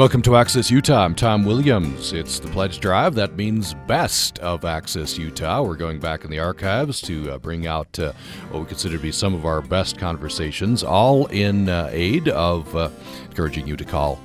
[0.00, 1.04] Welcome to Access Utah.
[1.04, 2.14] I'm Tom Williams.
[2.14, 3.14] It's the Pledge Drive.
[3.16, 5.60] That means best of Access Utah.
[5.60, 8.14] We're going back in the archives to uh, bring out uh,
[8.48, 12.74] what we consider to be some of our best conversations, all in uh, aid of
[12.74, 12.88] uh,
[13.26, 14.18] encouraging you to call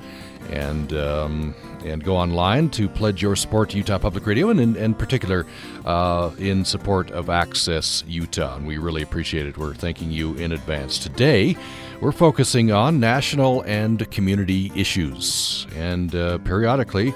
[0.50, 1.54] and um,
[1.84, 5.46] and go online to pledge your support to Utah Public Radio, and in, in particular
[5.84, 8.56] uh, in support of Access Utah.
[8.56, 9.58] And we really appreciate it.
[9.58, 10.98] We're thanking you in advance.
[10.98, 11.58] Today,
[12.02, 17.14] we're focusing on national and community issues, and uh, periodically.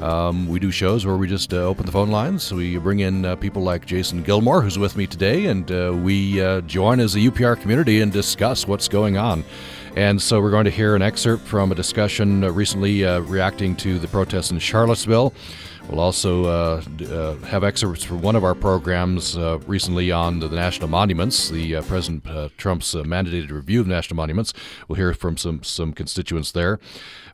[0.00, 2.52] Um, we do shows where we just uh, open the phone lines.
[2.52, 6.40] We bring in uh, people like Jason Gilmore, who's with me today, and uh, we
[6.40, 9.42] uh, join as a UPR community and discuss what's going on.
[9.96, 13.98] And so we're going to hear an excerpt from a discussion uh, recently reacting to
[13.98, 15.32] the protests in Charlottesville.
[15.88, 20.48] We'll also uh, uh, have excerpts from one of our programs uh, recently on the,
[20.48, 24.52] national monuments, the uh, President uh, Trump's uh, mandated review of national monuments.
[24.88, 26.80] We'll hear from some some constituents there.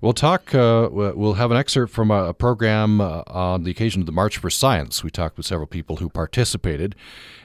[0.03, 0.51] We'll talk.
[0.53, 4.51] we'll have an excerpt from a, a program on the occasion of the March for
[4.51, 5.03] Science.
[5.03, 6.95] We talked with several people who participated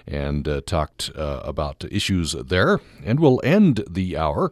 [0.05, 2.79] and talked about issues there.
[3.05, 4.51] And we'll end the hour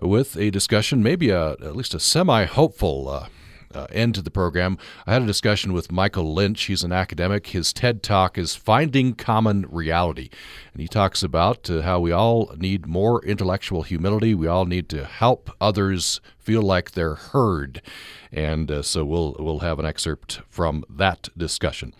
[0.00, 3.28] with a discussion, maybe a, at least a semi hopeful
[3.76, 6.64] uh, end to the program, I had a discussion with Michael Lynch.
[6.64, 7.48] He's an academic.
[7.48, 10.30] His TED talk is Finding Common Reality.
[10.72, 14.34] And he talks about uh, how we all need more intellectual humility.
[14.34, 17.82] We all need to help others feel like they're heard.
[18.32, 21.94] And uh, so we'll, we'll have an excerpt from that discussion.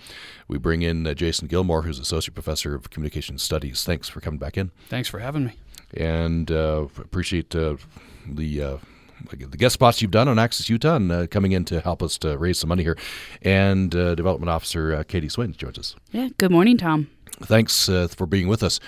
[0.48, 3.84] We bring in uh, Jason Gilmore, who's Associate Professor of Communication Studies.
[3.84, 4.70] Thanks for coming back in.
[4.88, 5.52] Thanks for having me.
[5.94, 7.76] And uh, appreciate uh,
[8.26, 8.78] the
[9.30, 12.18] the guest spots you've done on Access Utah and uh, coming in to help us
[12.18, 12.96] to raise some money here.
[13.42, 15.96] And uh, Development Officer uh, Katie Swain joins us.
[16.12, 16.28] Yeah.
[16.38, 17.08] Good morning, Tom.
[17.42, 18.80] Thanks uh, for being with us.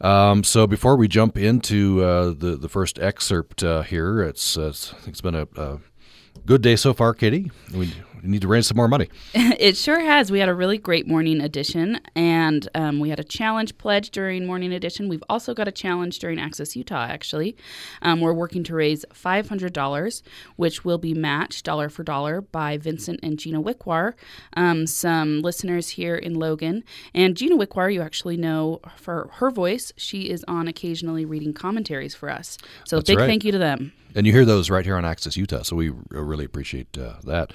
[0.00, 5.20] Um, so before we jump into uh, the the first excerpt uh, here, it's it's
[5.20, 5.78] been a, a,
[6.46, 7.50] good day so far, Katie.
[7.74, 9.08] We, need to raise some more money.
[9.34, 10.30] it sure has.
[10.30, 14.46] We had a really great morning edition, and um, we had a challenge pledge during
[14.46, 15.08] morning edition.
[15.08, 17.06] We've also got a challenge during Access Utah.
[17.08, 17.56] Actually,
[18.00, 20.22] um, we're working to raise five hundred dollars,
[20.56, 24.14] which will be matched dollar for dollar by Vincent and Gina Wickwar,
[24.56, 26.84] um, some listeners here in Logan.
[27.14, 29.92] And Gina Wickwar, you actually know for her voice.
[29.96, 32.56] She is on occasionally reading commentaries for us.
[32.84, 33.26] So That's big right.
[33.26, 33.92] thank you to them.
[34.14, 37.52] And you hear those right here on Access Utah, so we really appreciate uh, that.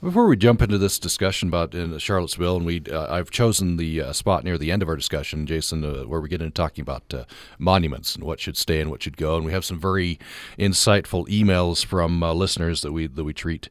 [0.00, 4.00] Before we jump into this discussion about in Charlottesville, and we, uh, I've chosen the
[4.00, 6.82] uh, spot near the end of our discussion, Jason, uh, where we get into talking
[6.82, 7.24] about uh,
[7.58, 10.18] monuments and what should stay and what should go, and we have some very
[10.58, 13.68] insightful emails from uh, listeners that we that we treat.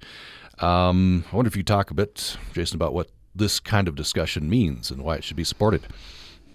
[0.60, 4.50] Um, I wonder if you talk a bit, Jason, about what this kind of discussion
[4.50, 5.84] means and why it should be supported.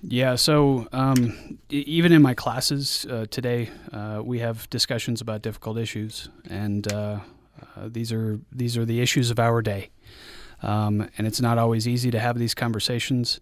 [0.06, 5.78] Yeah, so um, even in my classes uh, today, uh, we have discussions about difficult
[5.78, 7.20] issues, and uh,
[7.76, 9.90] uh, these are these are the issues of our day.
[10.62, 13.40] Um, and it's not always easy to have these conversations.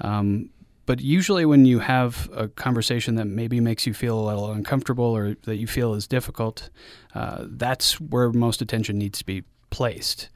[0.00, 0.50] Um,
[0.84, 5.16] but usually, when you have a conversation that maybe makes you feel a little uncomfortable
[5.16, 6.68] or that you feel is difficult,
[7.14, 10.28] uh, that's where most attention needs to be placed.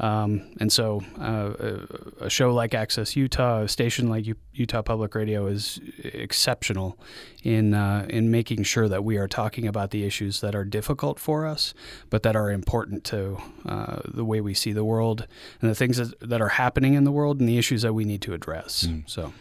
[0.00, 1.86] Um, and so, uh,
[2.20, 6.98] a show like Access Utah, a station like U- Utah Public Radio, is exceptional
[7.44, 11.20] in uh, in making sure that we are talking about the issues that are difficult
[11.20, 11.74] for us,
[12.10, 15.28] but that are important to uh, the way we see the world
[15.60, 18.04] and the things that, that, are happening in the world and the issues that we
[18.04, 18.88] need to address.
[18.88, 19.08] Mm.
[19.08, 19.32] So,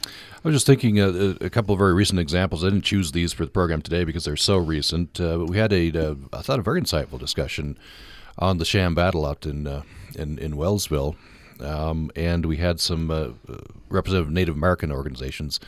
[0.46, 2.64] I was just thinking a, uh, a, couple of very recent examples.
[2.64, 5.58] I didn't choose these for the program today because they're so recent, uh, but we
[5.58, 7.76] had a, a I thought a very insightful discussion
[8.38, 9.82] on the sham battle out in uh,
[10.16, 11.16] in, in Wellsville,
[11.60, 13.30] um, and we had some uh,
[13.90, 15.60] representative Native American organizations.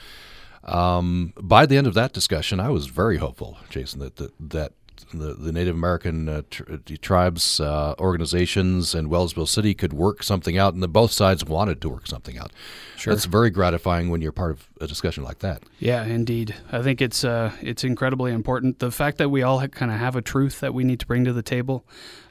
[0.64, 4.74] Um, by the end of that discussion, I was very hopeful, Jason, that that, that
[5.14, 10.24] the, the Native American uh, tr- uh, tribes uh, organizations and Wellsville City could work
[10.24, 12.52] something out, and that both sides wanted to work something out.
[12.98, 15.64] Sure, that's very gratifying when you're part of a discussion like that.
[15.80, 16.56] Yeah, indeed.
[16.72, 18.80] I think it's uh, it's incredibly important.
[18.80, 21.26] The fact that we all kind of have a truth that we need to bring
[21.26, 21.86] to the table,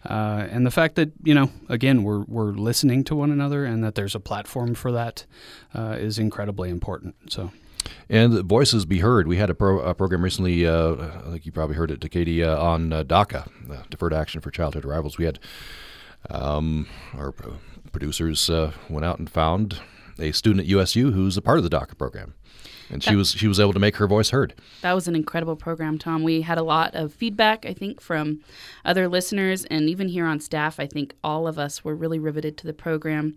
[0.05, 3.85] uh, and the fact that you know, again, we're we're listening to one another, and
[3.85, 5.27] that there's a platform for that
[5.75, 7.15] uh, is incredibly important.
[7.29, 7.51] So.
[8.09, 9.27] And voices be heard.
[9.27, 10.95] We had a, pro, a program recently, uh,
[11.27, 13.49] I think you probably heard it to Katie, uh, on uh, DACA,
[13.91, 15.19] Deferred Action for Childhood Arrivals.
[15.19, 15.39] We had
[16.31, 16.87] um,
[17.17, 17.33] our
[17.93, 19.81] producers uh, went out and found
[20.19, 22.35] a student at USU who's a part of the DACA program.
[22.91, 24.55] And she was she was able to make her voice heard.
[24.83, 26.23] That was an incredible program, Tom.
[26.23, 28.41] We had a lot of feedback, I think, from
[28.85, 30.79] other listeners, and even here on staff.
[30.79, 33.37] I think all of us were really riveted to the program.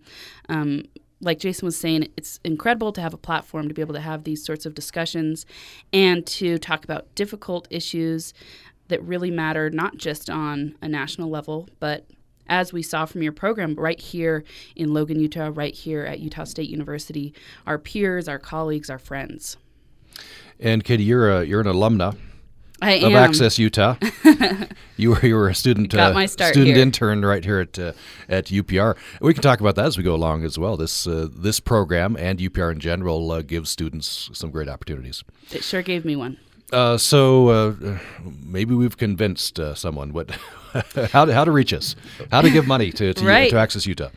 [0.50, 0.84] Um,
[1.20, 4.24] like Jason was saying, it's incredible to have a platform to be able to have
[4.24, 5.46] these sorts of discussions
[5.92, 8.32] and to talk about difficult issues
[8.88, 12.06] that really matter, not just on a national level, but
[12.48, 14.42] as we saw from your program right here
[14.74, 17.34] in Logan, Utah, right here at Utah State University,
[17.66, 19.58] our peers, our colleagues, our friends.
[20.58, 22.16] And Katie, you're a, you're an alumna
[22.80, 23.16] I of am.
[23.16, 23.96] Access Utah.
[24.96, 26.82] you were you were a student Got uh, my start student here.
[26.82, 27.92] intern right here at uh,
[28.28, 28.96] at UPR.
[29.20, 30.76] We can talk about that as we go along as well.
[30.76, 35.24] This uh, this program and UPR in general uh, gives students some great opportunities.
[35.50, 36.38] It sure gave me one.
[36.72, 37.98] Uh, so uh,
[38.44, 40.30] maybe we've convinced uh, someone what
[41.12, 41.96] how to, how to reach us,
[42.30, 43.50] how to give money to to, Right.
[43.50, 44.10] to Access Utah.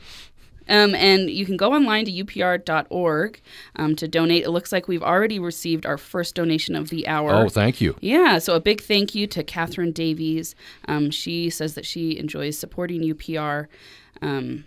[0.71, 3.41] Um, and you can go online to upr.org
[3.75, 4.43] um, to donate.
[4.43, 7.33] It looks like we've already received our first donation of the hour.
[7.33, 7.97] Oh, thank you.
[7.99, 10.55] Yeah, so a big thank you to Catherine Davies.
[10.87, 13.67] Um, she says that she enjoys supporting UPR.
[14.21, 14.63] Um,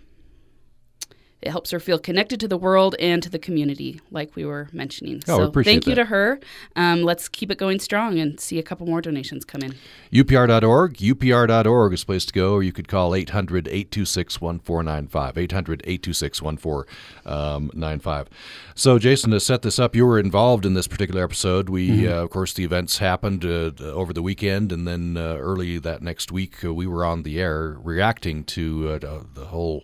[1.45, 4.67] it helps her feel connected to the world and to the community, like we were
[4.73, 5.21] mentioning.
[5.27, 6.01] Oh, we so appreciate thank you that.
[6.01, 6.39] to her.
[6.75, 9.75] Um, let's keep it going strong and see a couple more donations come in.
[10.11, 10.95] UPR.org.
[10.97, 15.37] UPR.org is a place to go, or you could call 800 826 1495.
[15.37, 18.29] 800 826 1495.
[18.73, 21.69] So, Jason, to set this up, you were involved in this particular episode.
[21.69, 22.07] We, Mm-hmm.
[22.11, 26.01] uh, of course, the events happened uh, over the weekend, and then uh, early that
[26.01, 29.83] next week, uh, we were on the air reacting to uh, the- the whole.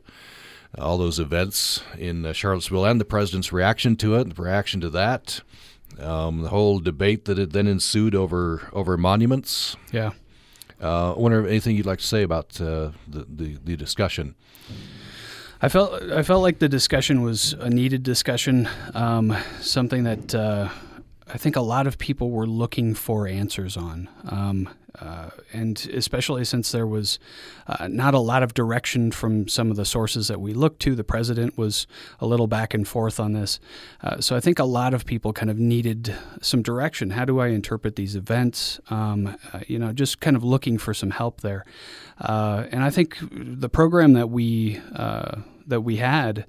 [0.77, 4.89] All those events in uh, Charlottesville and the president's reaction to it, the reaction to
[4.91, 5.41] that,
[5.99, 9.75] um, the whole debate that had then ensued over over monuments.
[9.91, 10.11] Yeah.
[10.81, 14.35] Uh, I wonder if anything you'd like to say about uh, the, the the discussion.
[15.61, 20.69] I felt I felt like the discussion was a needed discussion, um, something that uh,
[21.27, 26.43] I think a lot of people were looking for answers on, um, uh, and especially
[26.43, 27.19] since there was
[27.67, 30.95] uh, not a lot of direction from some of the sources that we looked to.
[30.95, 31.87] The president was
[32.19, 33.59] a little back and forth on this,
[34.01, 37.11] uh, so I think a lot of people kind of needed some direction.
[37.11, 38.79] How do I interpret these events?
[38.89, 41.65] Um, uh, you know, just kind of looking for some help there,
[42.19, 46.45] uh, and I think the program that we uh, that we had.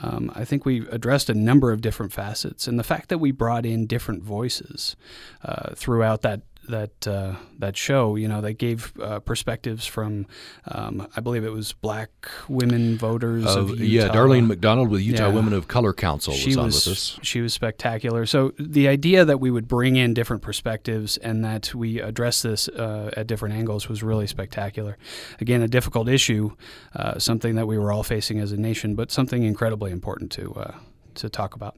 [0.00, 3.32] Um, I think we addressed a number of different facets, and the fact that we
[3.32, 4.94] brought in different voices
[5.42, 10.26] uh, throughout that that uh, that show, you know, that gave uh, perspectives from,
[10.68, 12.10] um, I believe it was black
[12.48, 15.34] women voters of, Of- yeah, Darlene McDonald with Utah Yeah.
[15.34, 17.18] Women of Color Council was She on was with us.
[17.22, 18.26] she was spectacular.
[18.26, 22.68] So the idea that we would bring in different perspectives and that we address this
[22.68, 24.96] uh, at different angles was really spectacular.
[25.40, 26.52] Again, a difficult issue,
[26.96, 30.52] uh, something that we were all facing as a nation, but something incredibly important to
[30.54, 30.74] uh,
[31.16, 31.76] to talk about.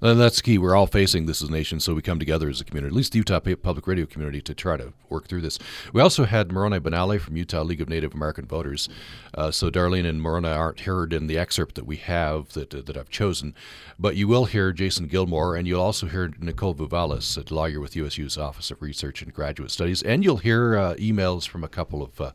[0.00, 0.58] And that's key.
[0.58, 2.96] We're all facing this as a nation, so we come together as a community, at
[2.96, 5.58] least the Utah Public Radio community, to try to work through this.
[5.92, 8.88] We also had Moroni Benally from Utah League of Native American Voters.
[9.34, 12.82] Uh, so Darlene and Moroni aren't heard in the excerpt that we have that, uh,
[12.82, 13.54] that I've chosen,
[13.98, 17.96] but you will hear Jason Gilmore, and you'll also hear Nicole Vouvalis, a lawyer with
[17.96, 22.02] USU's Office of Research and Graduate Studies, and you'll hear uh, emails from a couple
[22.02, 22.32] of uh,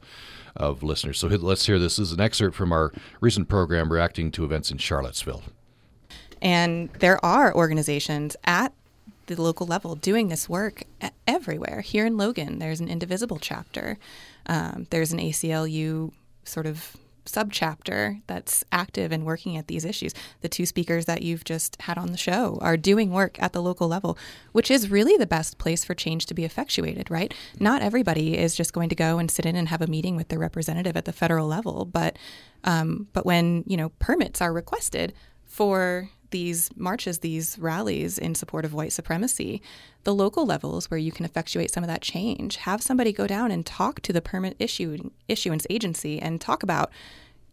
[0.55, 1.19] of listeners.
[1.19, 1.97] So let's hear this.
[1.97, 5.43] This is an excerpt from our recent program reacting to events in Charlottesville.
[6.45, 8.71] And there are organizations at
[9.25, 10.83] the local level doing this work
[11.27, 11.81] everywhere.
[11.81, 13.97] Here in Logan, there's an Indivisible chapter.
[14.45, 16.11] Um, there's an ACLU
[16.43, 16.95] sort of
[17.25, 20.13] subchapter that's active and working at these issues.
[20.41, 23.61] The two speakers that you've just had on the show are doing work at the
[23.63, 24.15] local level,
[24.51, 27.33] which is really the best place for change to be effectuated, right?
[27.59, 30.27] Not everybody is just going to go and sit in and have a meeting with
[30.27, 32.19] their representative at the federal level, but
[32.63, 35.11] um, but when you know permits are requested
[35.45, 39.61] for these marches, these rallies in support of white supremacy,
[40.03, 43.51] the local levels where you can effectuate some of that change, have somebody go down
[43.51, 46.91] and talk to the permit issue, issuance agency and talk about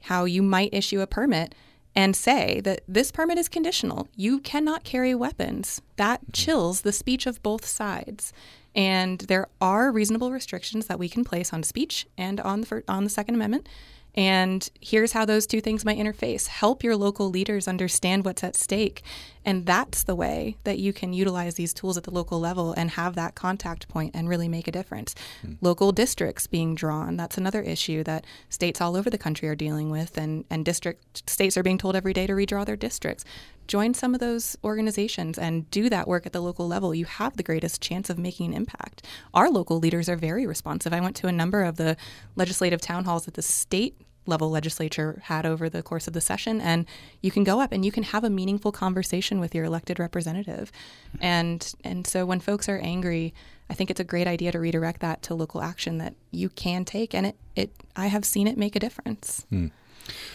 [0.03, 1.55] how you might issue a permit
[1.95, 4.09] and say that this permit is conditional.
[4.17, 5.83] You cannot carry weapons.
[5.97, 6.33] That mm-hmm.
[6.33, 8.33] chills the speech of both sides.
[8.75, 13.05] And there are reasonable restrictions that we can place on speech and on the on
[13.05, 13.69] the Second Amendment.
[14.15, 16.47] And here's how those two things might interface.
[16.47, 19.03] Help your local leaders understand what's at stake.
[19.45, 22.91] And that's the way that you can utilize these tools at the local level and
[22.91, 25.15] have that contact point and really make a difference.
[25.41, 25.55] Hmm.
[25.61, 29.91] Local districts being drawn, that's another issue that states all over the country are dealing
[29.91, 30.19] with.
[30.19, 33.25] And, and district states are being told every day to redraw their districts.
[33.67, 36.95] Join some of those organizations and do that work at the local level.
[36.95, 39.07] You have the greatest chance of making an impact.
[39.35, 40.93] Our local leaders are very responsive.
[40.93, 41.97] I went to a number of the
[42.37, 46.61] legislative town halls that the state level legislature had over the course of the session
[46.61, 46.87] and
[47.23, 50.71] you can go up and you can have a meaningful conversation with your elected representative
[51.21, 53.35] and and so when folks are angry
[53.69, 56.85] i think it's a great idea to redirect that to local action that you can
[56.85, 59.67] take and it, it i have seen it make a difference hmm.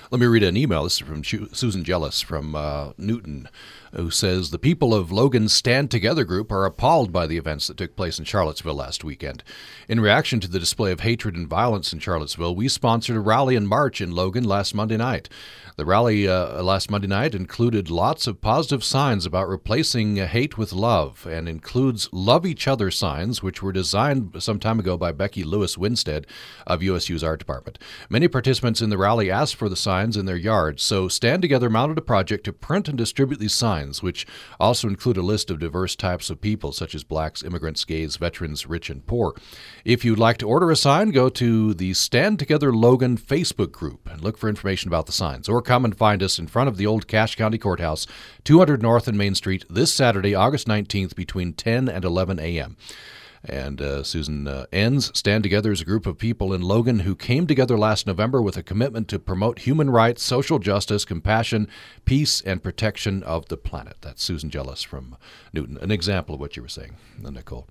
[0.09, 0.85] Let me read an email.
[0.85, 3.49] This is from Susan Jealous from uh, Newton,
[3.93, 7.75] who says The people of Logan's Stand Together group are appalled by the events that
[7.75, 9.43] took place in Charlottesville last weekend.
[9.89, 13.57] In reaction to the display of hatred and violence in Charlottesville, we sponsored a rally
[13.57, 15.27] and march in Logan last Monday night.
[15.77, 20.73] The rally uh, last Monday night included lots of positive signs about replacing hate with
[20.73, 25.43] love and includes love each other signs, which were designed some time ago by Becky
[25.43, 26.25] Lewis Winstead
[26.65, 27.77] of USU's art department.
[28.09, 31.69] Many participants in the rally asked for the signs in their yards, so Stand Together
[31.69, 34.25] mounted a project to print and distribute these signs, which
[34.59, 38.67] also include a list of diverse types of people, such as blacks, immigrants, gays, veterans,
[38.67, 39.33] rich, and poor.
[39.83, 44.07] If you'd like to order a sign, go to the Stand Together Logan Facebook group
[44.09, 46.77] and look for information about the signs, or come and find us in front of
[46.77, 48.07] the old Cache County Courthouse,
[48.43, 52.77] 200 North and Main Street, this Saturday, August 19th, between 10 and 11 a.m.
[53.47, 57.15] And uh, Susan uh, ends Stand Together is a group of people in Logan who
[57.15, 61.67] came together last November with a commitment to promote human rights, social justice, compassion,
[62.05, 63.97] peace, and protection of the planet.
[64.01, 65.15] That's Susan Jealous from
[65.53, 65.77] Newton.
[65.81, 67.67] An example of what you were saying, Nicole.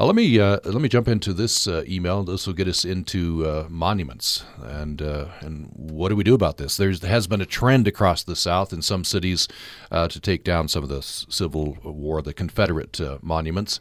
[0.00, 2.22] Uh, let me uh, let me jump into this uh, email.
[2.22, 6.56] This will get us into uh, monuments and uh, and what do we do about
[6.56, 6.78] this?
[6.78, 9.46] There has been a trend across the South in some cities
[9.90, 13.78] uh, to take down some of the Civil War, the Confederate monuments.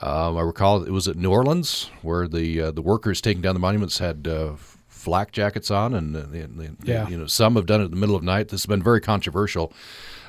[0.00, 3.60] Um, I recall it was at New Orleans where the the workers taking down the
[3.60, 4.26] monuments had
[4.88, 7.08] flak jackets on, and, and yeah.
[7.08, 8.48] you know some have done it in the middle of the night.
[8.48, 9.72] This has been very controversial.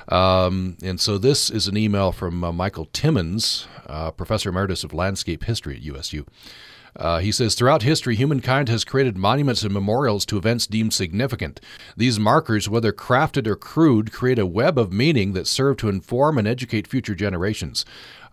[0.08, 4.92] Um, and so this is an email from uh, Michael Timmons, uh, Professor Emeritus of
[4.92, 6.26] Landscape History at USU.
[6.96, 11.60] Uh, he says, throughout history, humankind has created monuments and memorials to events deemed significant.
[11.96, 16.38] These markers, whether crafted or crude, create a web of meaning that serve to inform
[16.38, 17.84] and educate future generations.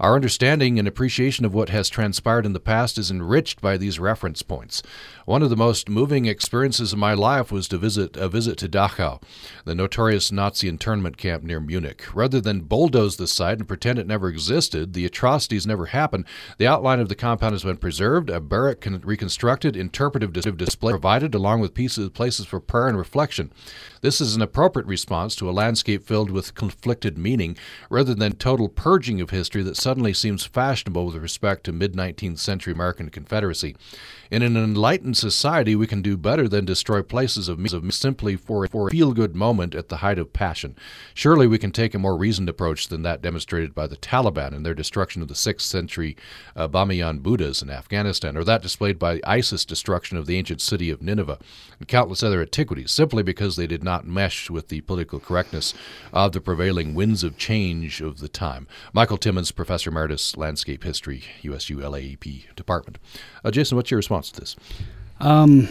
[0.02, 4.00] Our understanding and appreciation of what has transpired in the past is enriched by these
[4.00, 4.82] reference points.
[5.26, 8.68] One of the most moving experiences of my life was to visit a visit to
[8.68, 9.22] Dachau,
[9.64, 12.04] the notorious Nazi internment camp near Munich.
[12.16, 16.26] Rather than bulldoze the site and pretend it never existed, the atrocities never happened,
[16.58, 21.36] the outline of the compound has been preserved, a barrack can reconstructed, interpretive display provided,
[21.36, 23.54] along with pieces places for prayer and reflection.
[24.02, 27.56] This is an appropriate response to a landscape filled with conflicted meaning,
[27.92, 32.40] rather than total purging of history that suddenly seems fashionable with respect to mid 19th
[32.40, 33.76] century American Confederacy.
[34.32, 38.66] In an enlightened society, we can do better than destroy places of, of simply for,
[38.68, 40.78] for a feel good moment at the height of passion.
[41.14, 44.64] Surely we can take a more reasoned approach than that demonstrated by the Taliban in
[44.64, 46.16] their destruction of the 6th century
[46.56, 50.90] uh, Bamiyan Buddhas in Afghanistan, or that displayed by ISIS' destruction of the ancient city
[50.90, 51.38] of Nineveh,
[51.78, 55.74] and countless other antiquities, simply because they did not mesh with the political correctness
[56.14, 58.66] of the prevailing winds of change of the time.
[58.94, 62.98] Michael Timmons, Professor Emeritus, Landscape History, USU LAEP Department.
[63.44, 64.56] Uh, Jason, what's your response this?
[65.20, 65.70] Um,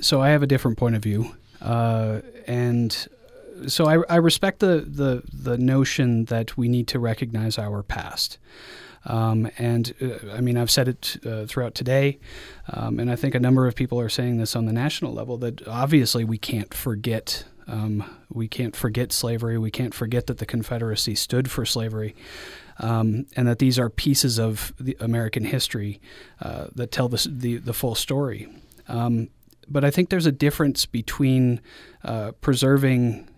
[0.00, 3.08] so I have a different point of view, uh, and
[3.66, 8.38] so I, I, respect the, the the notion that we need to recognize our past.
[9.04, 12.18] Um, and uh, I mean, I've said it uh, throughout today,
[12.72, 15.36] um, and I think a number of people are saying this on the national level
[15.38, 17.44] that obviously we can't forget.
[17.68, 19.56] Um, we can't forget slavery.
[19.56, 22.14] We can't forget that the Confederacy stood for slavery
[22.78, 26.00] um, and that these are pieces of American history
[26.40, 28.48] uh, that tell the, the, the full story.
[28.88, 29.28] Um,
[29.68, 31.60] but I think there's a difference between
[32.04, 33.28] uh, preserving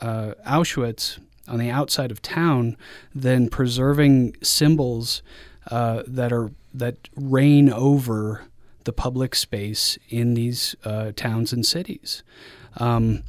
[0.00, 2.76] uh, Auschwitz on the outside of town
[3.14, 5.22] than preserving symbols
[5.70, 8.42] uh, that are that reign over
[8.84, 12.22] the public space in these uh, towns and cities.
[12.76, 13.22] Um,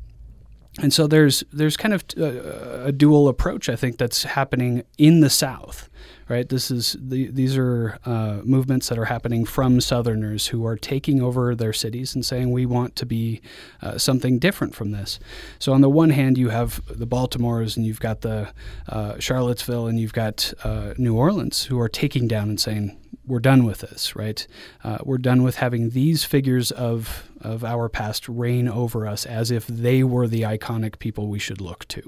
[0.81, 5.21] and so there's there's kind of uh, a dual approach I think that's happening in
[5.21, 5.89] the South,
[6.27, 6.49] right?
[6.49, 11.21] This is the, these are uh, movements that are happening from Southerners who are taking
[11.21, 13.41] over their cities and saying we want to be
[13.81, 15.19] uh, something different from this.
[15.59, 18.51] So on the one hand, you have the Baltimores and you've got the
[18.89, 23.39] uh, Charlottesville and you've got uh, New Orleans who are taking down and saying we're
[23.39, 24.45] done with this, right?
[24.83, 29.51] Uh, we're done with having these figures of of our past reign over us as
[29.51, 32.01] if they were the iconic people we should look to,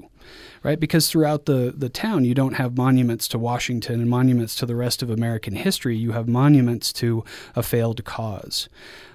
[0.62, 0.78] right?
[0.78, 4.76] Because throughout the the town, you don't have monuments to Washington and monuments to the
[4.76, 5.96] rest of American history.
[5.96, 8.68] You have monuments to a failed cause,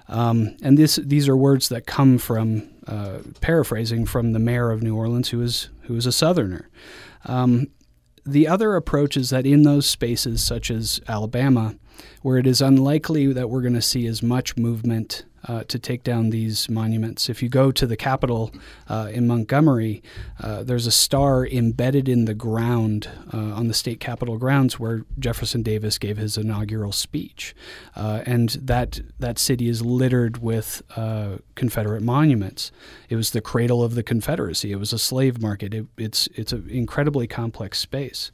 [0.08, 4.82] um, and this these are words that come from uh, paraphrasing from the mayor of
[4.82, 6.68] New Orleans, who is who is a Southerner.
[7.26, 7.68] Um,
[8.26, 11.74] the other approach is that in those spaces, such as Alabama,
[12.22, 16.02] where it is unlikely that we're going to see as much movement uh, to take
[16.02, 17.28] down these monuments.
[17.28, 18.52] If you go to the Capitol
[18.88, 20.02] uh, in Montgomery,
[20.40, 25.04] uh, there's a star embedded in the ground uh, on the state Capitol grounds where
[25.18, 27.54] Jefferson Davis gave his inaugural speech,
[27.96, 30.82] uh, and that that city is littered with
[31.54, 32.72] Confederate monuments.
[33.08, 34.72] It was the cradle of the Confederacy.
[34.72, 35.74] It was a slave market.
[35.74, 38.30] It, it's it's an incredibly complex space.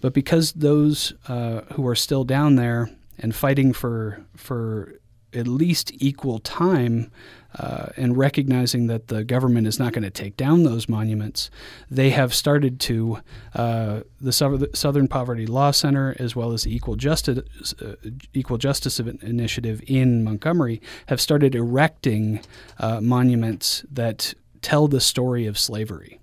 [0.00, 4.94] But because those uh, who are still down there and fighting for for
[5.34, 7.10] at least equal time
[7.56, 11.50] uh, and recognizing that the government is not going to take down those monuments,
[11.90, 13.18] they have started to,
[13.54, 14.32] uh, the
[14.74, 17.94] Southern Poverty Law Center, as well as the Equal Justice, uh,
[18.32, 22.40] Equal Justice Initiative in Montgomery, have started erecting
[22.78, 26.18] uh, monuments that tell the story of slavery,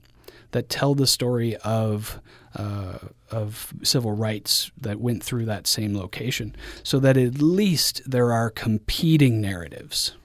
[0.52, 2.20] that tell the story of
[2.56, 2.98] uh,
[3.30, 8.50] of civil rights that went through that same location, so that at least there are
[8.50, 10.16] competing narratives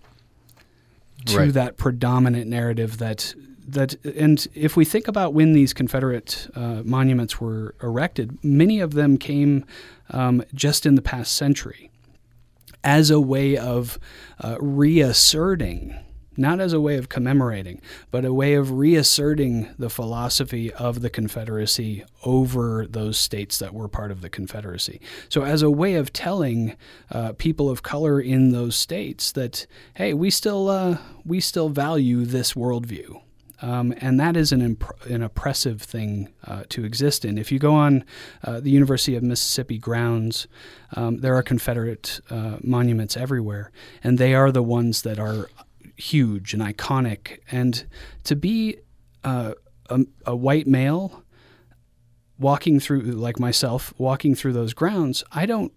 [1.27, 1.53] to right.
[1.53, 3.35] that predominant narrative that
[3.67, 8.95] that and if we think about when these Confederate uh, monuments were erected, many of
[8.95, 9.65] them came
[10.11, 11.91] um, just in the past century
[12.85, 13.99] as a way of
[14.41, 15.99] uh, reasserting
[16.37, 21.11] not as a way of commemorating, but a way of reasserting the philosophy of the
[21.11, 25.01] Confederacy over those states that were part of the Confederacy.
[25.29, 26.77] So, as a way of telling
[27.11, 32.25] uh, people of color in those states that, hey, we still uh, we still value
[32.25, 33.21] this worldview.
[33.63, 37.39] Um, and that is an, imp- an oppressive thing uh, to exist in.
[37.39, 38.05] If you go on
[38.45, 40.47] uh, the University of Mississippi grounds,
[40.95, 43.71] um, there are Confederate uh, monuments everywhere,
[44.05, 45.49] and they are the ones that are
[45.97, 47.39] huge and iconic.
[47.51, 47.87] And
[48.25, 48.79] to be
[49.25, 49.55] uh,
[49.89, 51.23] a, a white male
[52.39, 55.73] walking through, like myself, walking through those grounds, I don't,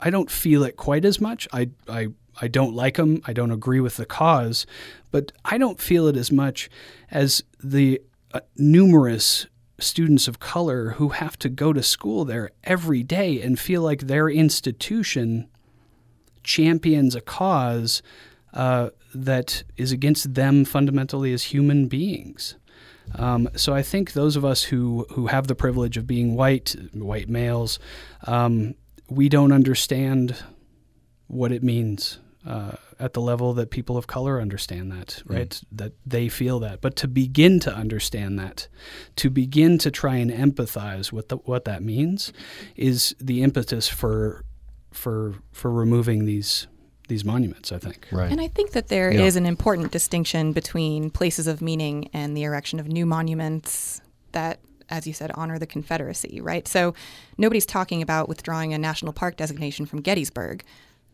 [0.00, 1.48] I don't feel it quite as much.
[1.52, 2.08] I, I,
[2.40, 3.22] I don't like them.
[3.26, 4.66] I don't agree with the cause,
[5.10, 6.68] but I don't feel it as much
[7.10, 8.00] as the
[8.32, 9.46] uh, numerous
[9.78, 14.02] students of color who have to go to school there every day and feel like
[14.02, 15.48] their institution
[16.42, 18.02] champions a cause
[18.54, 22.56] uh, that is against them fundamentally as human beings.
[23.16, 26.74] Um, so I think those of us who who have the privilege of being white,
[26.94, 27.78] white males,
[28.26, 28.74] um,
[29.10, 30.36] we don't understand
[31.26, 35.34] what it means uh, at the level that people of color understand that, hmm.
[35.34, 35.50] right?
[35.50, 35.64] Mm.
[35.72, 36.80] That they feel that.
[36.80, 38.68] But to begin to understand that,
[39.16, 42.32] to begin to try and empathize with the, what that means,
[42.76, 44.44] is the impetus for
[44.92, 46.68] for for removing these
[47.08, 48.08] these monuments, I think.
[48.10, 48.30] Right.
[48.30, 49.22] And I think that there yeah.
[49.22, 54.00] is an important distinction between places of meaning and the erection of new monuments
[54.32, 56.66] that as you said, honor the Confederacy, right?
[56.68, 56.94] So
[57.38, 60.62] nobody's talking about withdrawing a national park designation from Gettysburg.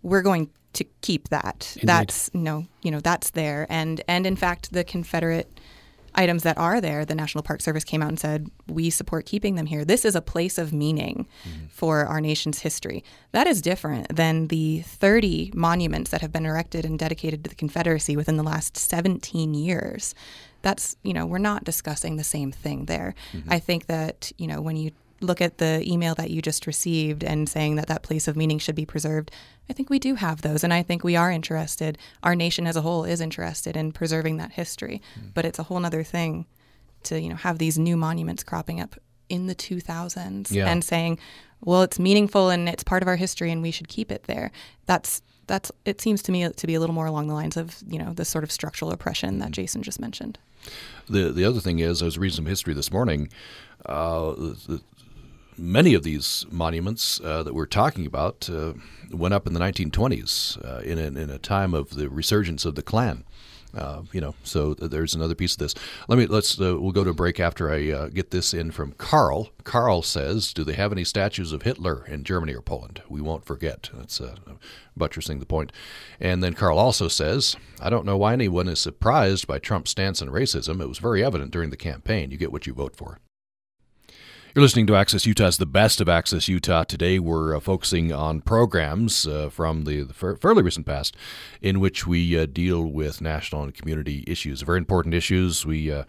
[0.02, 1.72] We're going to keep that.
[1.76, 1.88] Indeed.
[1.88, 3.66] That's no, you know, that's there.
[3.68, 5.59] And and in fact, the Confederate
[6.20, 9.54] items that are there, the National Park Service came out and said, we support keeping
[9.54, 9.84] them here.
[9.84, 11.66] This is a place of meaning mm-hmm.
[11.68, 13.02] for our nation's history.
[13.32, 17.56] That is different than the 30 monuments that have been erected and dedicated to the
[17.56, 20.14] Confederacy within the last 17 years.
[20.62, 23.14] That's, you know, we're not discussing the same thing there.
[23.32, 23.52] Mm-hmm.
[23.52, 27.22] I think that, you know, when you look at the email that you just received
[27.22, 29.30] and saying that that place of meaning should be preserved,
[29.68, 30.64] I think we do have those.
[30.64, 34.38] And I think we are interested, our nation as a whole is interested in preserving
[34.38, 35.02] that history.
[35.18, 35.34] Mm.
[35.34, 36.46] But it's a whole other thing
[37.04, 38.96] to, you know, have these new monuments cropping up
[39.28, 40.66] in the 2000s yeah.
[40.66, 41.18] and saying,
[41.62, 44.50] well, it's meaningful and it's part of our history and we should keep it there.
[44.86, 47.76] That's that's it seems to me to be a little more along the lines of
[47.88, 49.52] you know the sort of structural oppression that mm.
[49.52, 50.38] Jason just mentioned.
[51.08, 53.28] The the other thing is, I was reading some history this morning.
[53.84, 54.80] Uh, the,
[55.60, 58.72] many of these monuments uh, that we're talking about uh,
[59.10, 62.74] went up in the 1920s uh, in, a, in a time of the resurgence of
[62.74, 63.24] the Klan.
[63.72, 65.76] Uh, you know, so there's another piece of this.
[66.08, 68.90] Let me let's uh, we'll go to a break after I get this in from
[68.92, 69.50] Carl.
[69.62, 73.00] Carl says, "Do they have any statues of Hitler in Germany or Poland?
[73.08, 74.20] We won't forget." That's
[74.96, 75.70] buttressing the point.
[76.18, 80.20] And then Carl also says, "I don't know why anyone is surprised by Trump's stance
[80.20, 80.80] on racism.
[80.80, 82.32] It was very evident during the campaign.
[82.32, 83.20] You get what you vote for."
[84.52, 86.82] You're listening to Access Utah's the best of Access Utah.
[86.82, 91.16] Today we're uh, focusing on programs uh, from the, the, fairly recent past
[91.62, 94.62] in which we uh, deal with national and community issues.
[94.62, 95.64] Very important issues.
[95.64, 96.02] We uh,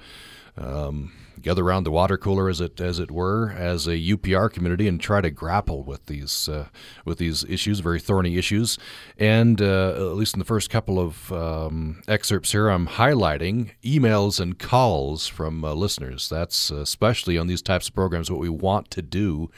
[0.57, 1.11] um,
[1.41, 4.99] gather around the water cooler, as it as it were, as a UPR community, and
[4.99, 6.67] try to grapple with these uh,
[7.05, 8.77] with these issues, very thorny issues.
[9.17, 14.39] And uh, at least in the first couple of um, excerpts here, I'm highlighting emails
[14.39, 16.29] and calls from uh, listeners.
[16.29, 18.29] That's uh, especially on these types of programs.
[18.29, 19.49] What we want to do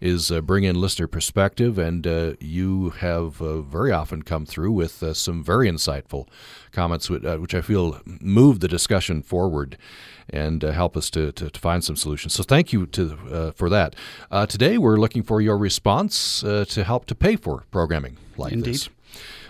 [0.00, 5.04] is uh, bring in listener perspective, and uh, you have very often come through with
[5.16, 6.26] some very insightful
[6.72, 9.76] comments, which, which I feel move the discussion forward
[10.32, 12.34] and uh, help us to, to, to, find some solutions.
[12.34, 13.94] So thank you to uh, for that.
[14.30, 18.52] Uh, today we're looking for your response uh, to help to pay for programming like
[18.52, 18.74] Indeed.
[18.74, 18.88] this.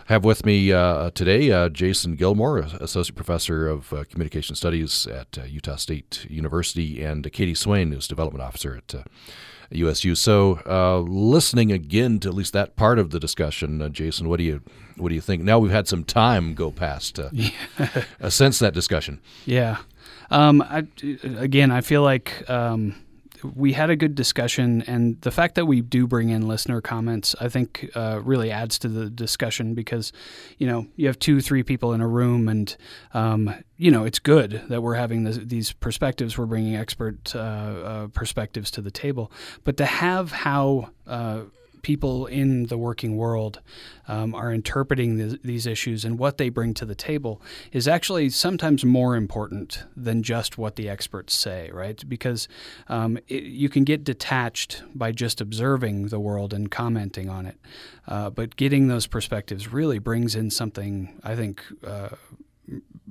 [0.09, 5.38] I have with me uh, today uh, Jason Gilmore, Associate Professor of Communication Studies at
[5.49, 9.05] Utah State University, and Katie Swain, who's Development Officer at
[9.71, 10.14] USU.
[10.14, 14.38] So, uh, listening again to at least that part of the discussion, uh, Jason, what
[14.38, 14.62] do you
[14.97, 15.43] what do you think?
[15.43, 17.49] Now we've had some time go past uh, yeah.
[18.29, 19.21] since that discussion.
[19.47, 19.79] Yeah,
[20.31, 20.87] um, I,
[21.38, 22.95] again, I feel like um,
[23.43, 27.35] we had a good discussion, and the fact that we do bring in listener comments,
[27.40, 30.12] I think, uh, really adds to the discussion because,
[30.59, 32.77] you know, you have two, three people in a room, and
[33.14, 36.37] um, you know, it's good that we're having this, these perspectives.
[36.37, 39.33] We're bringing expert uh, uh, perspectives to the table,
[39.64, 41.43] but to have how uh,
[41.83, 43.61] people in the working world
[44.09, 47.40] um, are interpreting th- these issues and what they bring to the table
[47.73, 52.09] is actually sometimes more important than just what the experts say, right?
[52.09, 52.49] Because
[52.88, 57.57] um, it, you can get detached by just observing the world and commenting on it.
[58.07, 62.11] Uh, but getting those perspectives really brings in something, I think, uh,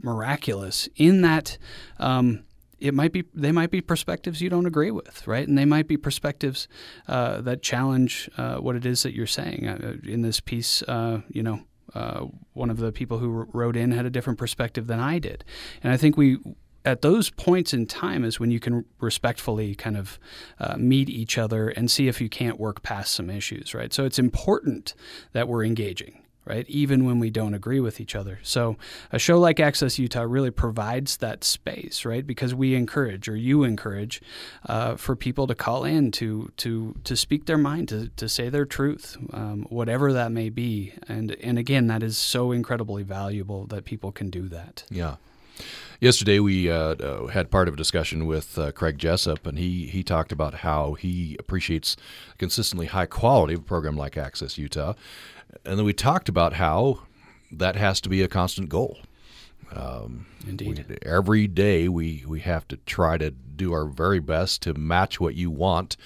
[0.02, 1.58] miraculous in that.
[1.98, 2.44] Um,
[2.80, 5.48] it might be they might be perspectives you don't agree with, right?
[5.48, 6.68] And they might be perspectives
[7.08, 9.68] uh, that challenge uh, what it is that you're saying.
[9.68, 11.62] Uh, in this piece, uh, you know,
[11.94, 15.44] uh, one of the people who wrote in had a different perspective than I did,
[15.84, 16.38] and I think we.
[16.86, 20.18] At those points in time is when you can respectfully kind of
[20.60, 23.94] uh, meet each other and see if you can't work past some issues, right?
[23.94, 24.96] So it's important
[25.34, 26.68] that we're engaging right?
[26.68, 28.40] Even when we don't agree with each other.
[28.44, 28.76] So
[29.12, 32.26] a show like Access Utah really provides that space, right?
[32.26, 34.22] Because we encourage, or you encourage,
[34.68, 38.50] uh, for people to call in to to to speak their mind, to, to say
[38.50, 40.94] their truth, um, whatever that may be.
[41.08, 44.84] And and again, that is so incredibly valuable that people can do that.
[44.90, 45.16] Yeah.
[46.00, 49.88] Yesterday, we uh, uh, had part of a discussion with uh, Craig Jessop, and he,
[49.88, 51.98] he talked about how he appreciates
[52.38, 54.94] consistently high quality of a program like Access Utah.
[55.66, 57.00] And then we talked about how
[57.52, 59.00] that has to be a constant goal.
[59.74, 60.86] Um, Indeed.
[60.90, 65.20] We, every day we, we have to try to do our very best to match
[65.20, 65.98] what you want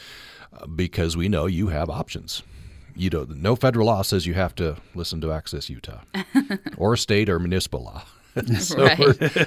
[0.57, 2.43] uh, because we know you have options.
[2.95, 6.01] You don't, no federal law says you have to listen to Access Utah
[6.77, 8.03] or state or municipal law.
[8.59, 8.99] so right.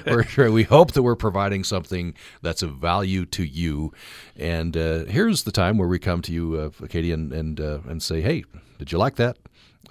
[0.06, 3.92] we're, we're, we hope that we're providing something that's of value to you.
[4.36, 7.80] And uh, here's the time where we come to you, uh, Katie, and and, uh,
[7.88, 8.44] and say, hey,
[8.78, 9.38] did you like that?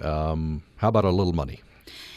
[0.00, 1.62] Um, how about a little money?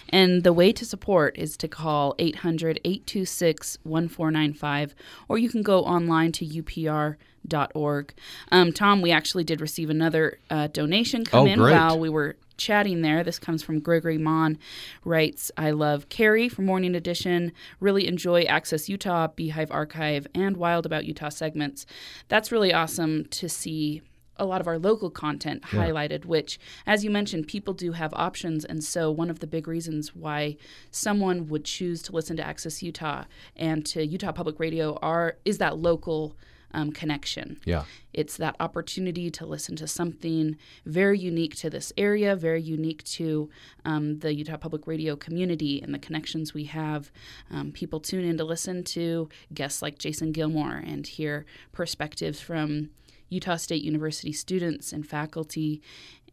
[0.10, 4.96] And the way to support is to call 800 826 1495,
[5.28, 8.14] or you can go online to upr.org.
[8.52, 11.74] Um, Tom, we actually did receive another uh, donation come oh, in great.
[11.74, 13.24] while we were chatting there.
[13.24, 14.58] This comes from Gregory Mon.
[15.06, 17.54] Writes, I love Carrie from Morning Edition.
[17.80, 21.86] Really enjoy Access Utah, Beehive Archive, and Wild About Utah segments.
[22.28, 24.02] That's really awesome to see
[24.40, 25.86] a lot of our local content yeah.
[25.86, 28.66] highlighted, which, as you mentioned, people do have options.
[28.66, 30.58] And so, one of the big reasons why
[30.92, 33.26] someone would choose to listen to Access Utah
[33.56, 36.36] and to Utah Public Radio are is that local
[36.72, 37.60] um, connection.
[37.66, 37.84] Yeah.
[38.14, 43.50] It's that opportunity to listen to something very unique to this area, very unique to
[43.86, 47.12] um, the Utah Public Radio community and the connections we have.
[47.52, 52.90] Um, people tune in to listen to guests like Jason Gilmore and hear perspectives from
[53.30, 55.82] Utah State University students and faculty.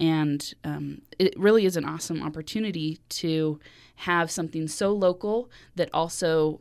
[0.00, 3.60] And um, it really is an awesome opportunity to
[3.96, 6.60] have something so local that also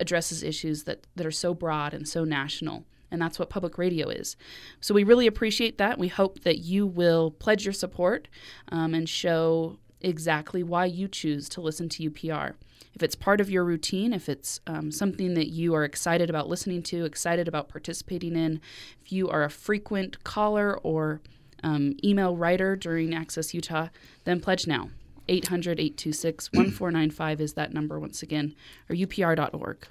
[0.00, 2.84] addresses issues that, that are so broad and so national.
[3.10, 4.36] And that's what public radio is.
[4.80, 5.98] So we really appreciate that.
[5.98, 8.26] We hope that you will pledge your support
[8.70, 12.54] um, and show exactly why you choose to listen to UPR
[12.92, 16.48] if it's part of your routine, if it's um, something that you are excited about
[16.48, 18.60] listening to, excited about participating in,
[19.04, 21.20] if you are a frequent caller or
[21.62, 23.88] um, email writer during Access Utah,
[24.24, 24.90] then pledge now.
[25.28, 28.54] 800 826 1495 is that number once again,
[28.88, 29.86] or upr.org.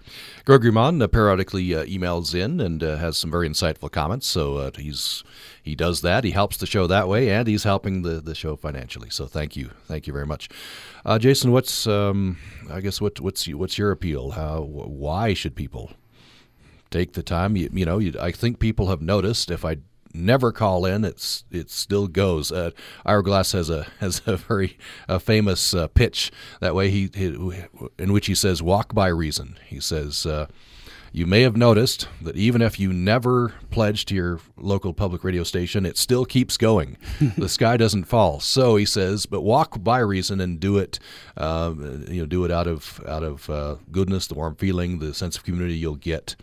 [0.46, 4.28] Gregory Mon uh, periodically uh, emails in and uh, has some very insightful comments.
[4.28, 5.24] So uh, he's
[5.62, 6.24] he does that.
[6.24, 9.10] He helps the show that way, and he's helping the, the show financially.
[9.10, 10.50] So thank you, thank you very much,
[11.06, 11.52] uh, Jason.
[11.52, 12.38] What's um,
[12.72, 14.32] I guess what what's what's your appeal?
[14.32, 15.92] How why should people
[16.94, 17.58] take the time.
[17.58, 19.78] You, you know, you, I think people have noticed if I
[20.14, 22.52] never call in, it's it still goes.
[22.52, 22.72] Uh,
[23.06, 26.90] Ira Glass has a has a very uh, famous uh, pitch that way.
[26.90, 27.26] He, he,
[27.98, 30.26] in which he says, "Walk by reason." He says.
[30.26, 30.48] Uh,
[31.16, 35.44] you may have noticed that even if you never pledge to your local public radio
[35.44, 36.98] station, it still keeps going.
[37.38, 38.40] the sky doesn't fall.
[38.40, 40.98] So he says, but walk by reason and do it.
[41.38, 41.76] Uh,
[42.08, 45.38] you know, do it out of out of uh, goodness, the warm feeling, the sense
[45.38, 46.36] of community you'll get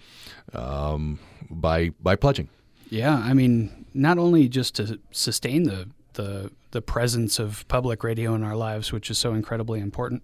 [0.52, 1.18] um,
[1.50, 2.48] by by pledging.
[2.90, 8.34] Yeah, I mean, not only just to sustain the the the presence of public radio
[8.34, 10.22] in our lives, which is so incredibly important,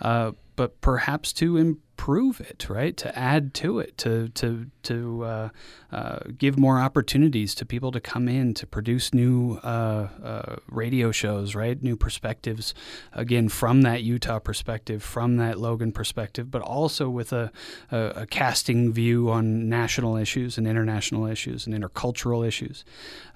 [0.00, 1.56] uh, but perhaps to
[2.02, 2.96] improve it, right?
[2.96, 5.48] To add to it, to to to uh,
[5.92, 11.12] uh, give more opportunities to people to come in to produce new uh, uh, radio
[11.12, 11.80] shows, right?
[11.80, 12.74] New perspectives,
[13.12, 17.52] again from that Utah perspective, from that Logan perspective, but also with a,
[17.92, 22.84] a, a casting view on national issues and international issues and intercultural issues.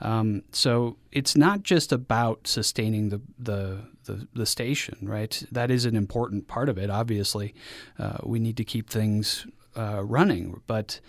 [0.01, 5.43] Um, so it's not just about sustaining the, the the, the station, right?
[5.53, 6.91] That is an important part of it.
[6.91, 7.55] Obviously,
[7.99, 11.01] uh, we need to keep things uh, running, but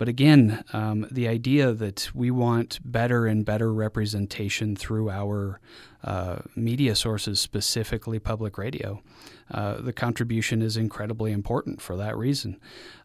[0.00, 5.60] but again, um, the idea that we want better and better representation through our
[6.02, 9.02] uh, media sources, specifically public radio,
[9.50, 12.58] uh, the contribution is incredibly important for that reason.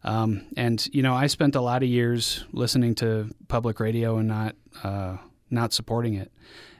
[0.04, 4.28] Um, and you know, I spent a lot of years listening to public radio and
[4.28, 5.18] not uh,
[5.50, 6.32] not supporting it.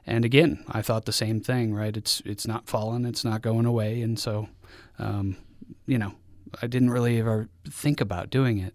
[0.07, 1.95] And again, I thought the same thing, right?
[1.95, 4.49] It's it's not fallen, it's not going away, and so,
[4.99, 5.37] um,
[5.87, 6.15] you know,
[6.63, 8.75] I didn't really ever think about doing it,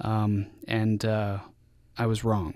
[0.00, 1.38] um, and uh,
[1.96, 2.54] I was wrong.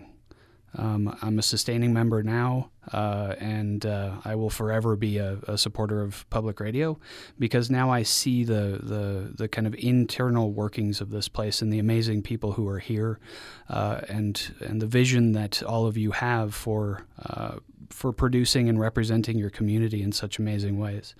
[0.76, 5.56] Um, I'm a sustaining member now, uh, and uh, I will forever be a, a,
[5.56, 6.98] supporter of public radio
[7.38, 11.72] because now I see the, the, the kind of internal workings of this place and
[11.72, 13.20] the amazing people who are here,
[13.68, 17.56] uh, and and the vision that all of you have for uh,
[17.90, 21.14] for producing and representing your community in such amazing ways.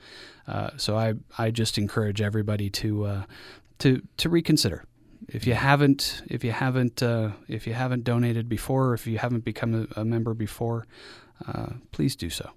[0.46, 3.22] Uh, so I I just encourage everybody to uh,
[3.78, 4.84] to to reconsider
[5.28, 9.18] if you haven't if you haven't uh, if you haven't donated before or if you
[9.18, 10.86] haven't become a, a member before
[11.46, 12.50] uh, please do so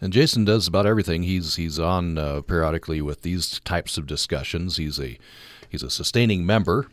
[0.00, 1.22] and Jason does about everything.
[1.24, 4.78] He's he's on uh, periodically with these types of discussions.
[4.78, 5.18] He's a
[5.68, 6.88] he's a sustaining member,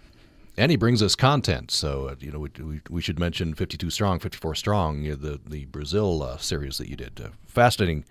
[0.57, 1.71] and he brings us content.
[1.71, 5.65] So uh, you know we, we, we, should mention 52 Strong, 54 Strong, the the
[5.65, 7.21] Brazil uh, series that you did.
[7.23, 8.05] Uh, fascinating,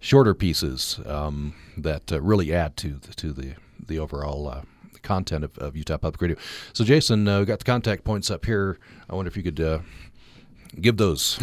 [0.00, 3.54] shorter pieces um, that uh, really add to the, to the
[3.86, 4.64] the overall
[5.02, 6.36] content of, of Utah Public Radio.
[6.72, 8.78] So, Jason, uh, we got the contact points up here.
[9.10, 9.80] I wonder if you could uh,
[10.80, 11.38] give those.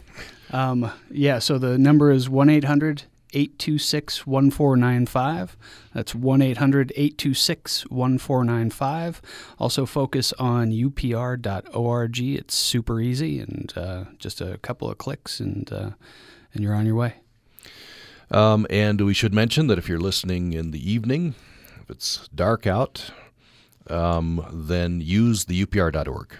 [0.52, 5.56] um, yeah, so the number is 1 800 826 1495.
[5.94, 9.22] That's 1 800 826 1495.
[9.58, 12.18] Also, focus on upr.org.
[12.18, 15.90] It's super easy and uh, just a couple of clicks, and, uh,
[16.52, 17.14] and you're on your way.
[18.30, 21.34] Um, and we should mention that if you're listening in the evening,
[21.82, 23.10] if it's dark out,
[23.88, 26.36] um, then use the upr.org.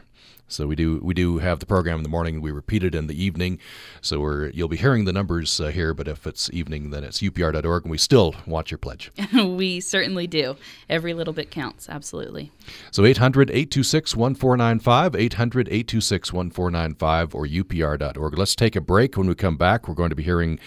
[0.53, 2.41] So we do we do have the program in the morning.
[2.41, 3.59] We repeat it in the evening.
[4.01, 7.21] So we're you'll be hearing the numbers uh, here, but if it's evening, then it's
[7.21, 9.13] upr.org, and we still want your pledge.
[9.33, 10.57] we certainly do.
[10.89, 11.89] Every little bit counts.
[11.89, 12.53] Absolutely.
[12.91, 18.39] So 800-826-1495, 800-826-1495, or upr.org.
[18.39, 19.17] Let's take a break.
[19.17, 20.59] When we come back, we're going to be hearing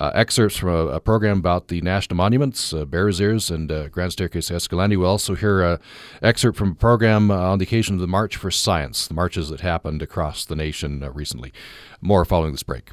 [0.00, 4.12] excerpts from a, a, program about the national monuments, uh, Bears Ears and uh, Grand
[4.12, 4.96] Staircase Escalante.
[4.96, 5.78] We'll also hear an
[6.22, 9.48] excerpt from a program uh, on the occasion of the March for Science, the marches
[9.50, 11.52] that happened across the nation uh, recently.
[12.00, 12.90] More following this break.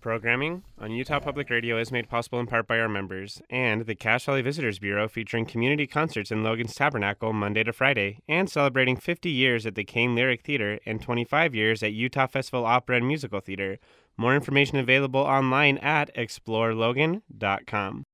[0.00, 3.96] Programming on Utah Public Radio is made possible in part by our members and the
[3.96, 8.96] Cache Valley Visitors Bureau featuring community concerts in Logan's Tabernacle Monday to Friday and celebrating
[8.96, 13.08] 50 years at the Caine Lyric Theater and 25 years at Utah Festival Opera and
[13.08, 13.80] Musical Theater.
[14.18, 18.04] More information available online at explorelogan.com.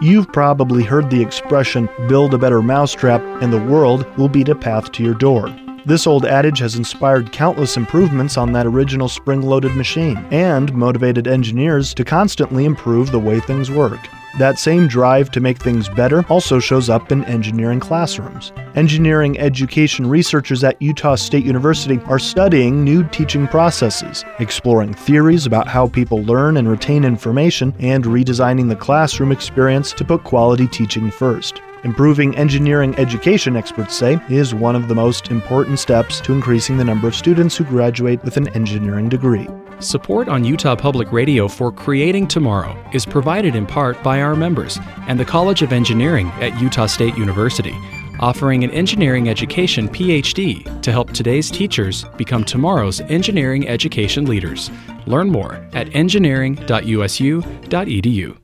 [0.00, 4.54] You've probably heard the expression, build a better mousetrap, and the world will beat a
[4.54, 5.54] path to your door.
[5.86, 11.26] This old adage has inspired countless improvements on that original spring loaded machine and motivated
[11.26, 13.98] engineers to constantly improve the way things work.
[14.38, 18.52] That same drive to make things better also shows up in engineering classrooms.
[18.74, 25.66] Engineering education researchers at Utah State University are studying new teaching processes, exploring theories about
[25.66, 31.10] how people learn and retain information, and redesigning the classroom experience to put quality teaching
[31.10, 31.62] first.
[31.84, 36.84] Improving engineering education, experts say, is one of the most important steps to increasing the
[36.84, 39.48] number of students who graduate with an engineering degree.
[39.78, 44.78] Support on Utah Public Radio for Creating Tomorrow is provided in part by our members
[45.06, 47.74] and the College of Engineering at Utah State University
[48.20, 54.70] offering an engineering education PhD to help today's teachers become tomorrow's engineering education leaders.
[55.06, 58.39] Learn more at engineering.usu.edu.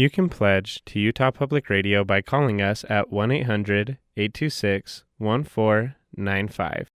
[0.00, 6.88] You can pledge to Utah Public Radio by calling us at 1 800 826 1495.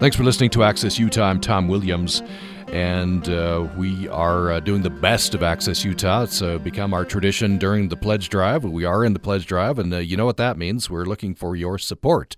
[0.00, 1.24] Thanks for listening to Access Utah.
[1.24, 2.22] I'm Tom Williams,
[2.68, 6.22] and uh, we are uh, doing the best of Access Utah.
[6.22, 8.64] It's uh, become our tradition during the pledge drive.
[8.64, 10.88] We are in the pledge drive, and uh, you know what that means.
[10.88, 12.34] We're looking for your support.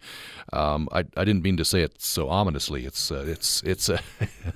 [0.52, 2.86] Um, I, I, didn't mean to say it so ominously.
[2.86, 3.88] It's uh, it's it's.
[3.88, 3.98] Uh,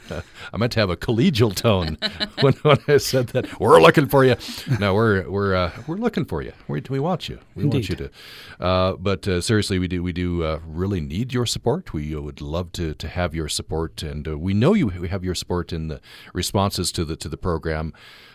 [0.52, 1.98] I meant to have a collegial tone
[2.40, 3.58] when, when I said that.
[3.58, 4.36] We're looking for you.
[4.78, 6.52] No, we're we're uh, we're looking for you.
[6.68, 7.40] We, we want you.
[7.56, 7.76] We Indeed.
[7.76, 8.64] want you to.
[8.64, 11.92] Uh, but uh, seriously, we do we do uh, really need your support.
[11.92, 15.34] We would love to to have your support, and we know you we have your
[15.34, 16.00] support in the
[16.32, 17.92] responses to the to the program.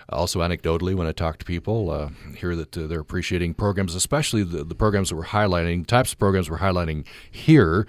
[0.10, 4.44] Also, anecdotally, when I talk to people, uh, hear that uh, they're appreciating programs, especially
[4.44, 7.88] the, the programs that we're highlighting, types of programs we're highlighting here,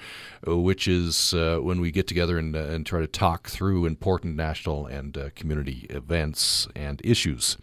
[0.48, 3.84] uh, which is uh, when we get together and, uh, and try to talk through
[3.84, 7.58] important national and uh, community events and issues.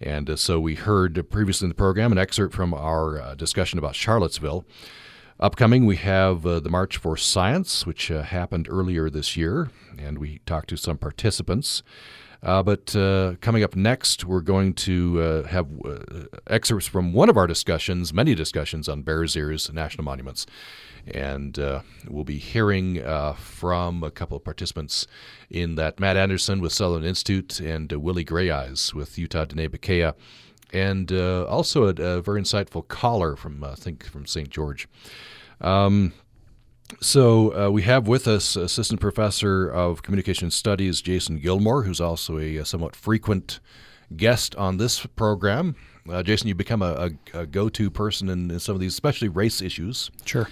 [0.00, 4.66] And so we heard previously in the program an excerpt from our discussion about Charlottesville.
[5.38, 10.16] Upcoming, we have uh, the March for Science, which uh, happened earlier this year, and
[10.16, 11.82] we talked to some participants.
[12.46, 15.98] Uh, but uh, coming up next, we're going to uh, have uh,
[16.46, 20.46] excerpts from one of our discussions, many discussions on Bears Ears National Monuments.
[21.08, 25.08] And uh, we'll be hearing uh, from a couple of participants
[25.50, 30.14] in that Matt Anderson with Sutherland Institute and Willie Grayeyes with Utah Diné Bikéyah,
[30.72, 31.10] and
[31.48, 34.50] also a, a, very insightful caller from, I think, from St.
[34.50, 34.88] George.
[35.60, 36.12] Um,
[37.00, 42.38] so uh, we have with us Assistant Professor of Communication Studies Jason Gilmore, who's also
[42.38, 43.60] a, somewhat frequent
[44.16, 45.74] guest on this program.
[46.08, 49.28] Uh, Jason, you become a, a, a go-to person in, in, some of these, especially
[49.28, 50.10] race issues.
[50.24, 50.48] Sure.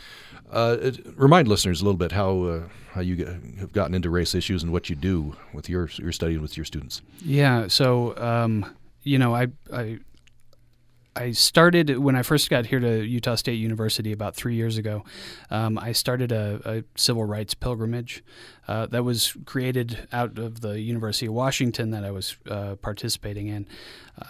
[0.50, 4.10] Uh, it, remind listeners a little bit how uh, how you get, have gotten into
[4.10, 7.02] race issues and what you do with your your study and with your students.
[7.20, 7.68] Yeah.
[7.68, 9.98] So um, you know, I I
[11.16, 15.04] I started when I first got here to Utah State University about three years ago.
[15.50, 18.24] Um, I started a, a, civil rights pilgrimage
[18.66, 23.46] uh, that was created out of the University of Washington that I was uh, participating
[23.48, 23.68] in.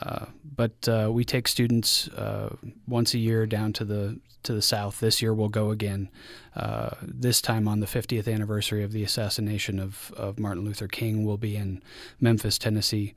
[0.03, 2.55] Uh, but uh, we take students uh,
[2.87, 5.01] once a year down to the to the south.
[5.01, 6.11] This year we'll go again.
[6.55, 11.25] Uh, this time on the 50th anniversary of the assassination of, of Martin Luther King,
[11.25, 11.83] we'll be in
[12.21, 13.15] Memphis, Tennessee.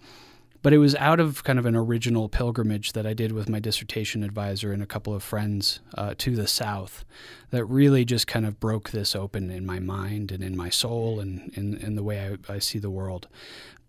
[0.68, 3.58] But it was out of kind of an original pilgrimage that I did with my
[3.58, 7.06] dissertation advisor and a couple of friends uh, to the South
[7.52, 11.22] that really just kind of broke this open in my mind and in my soul
[11.22, 13.30] and in, in the way I, I see the world.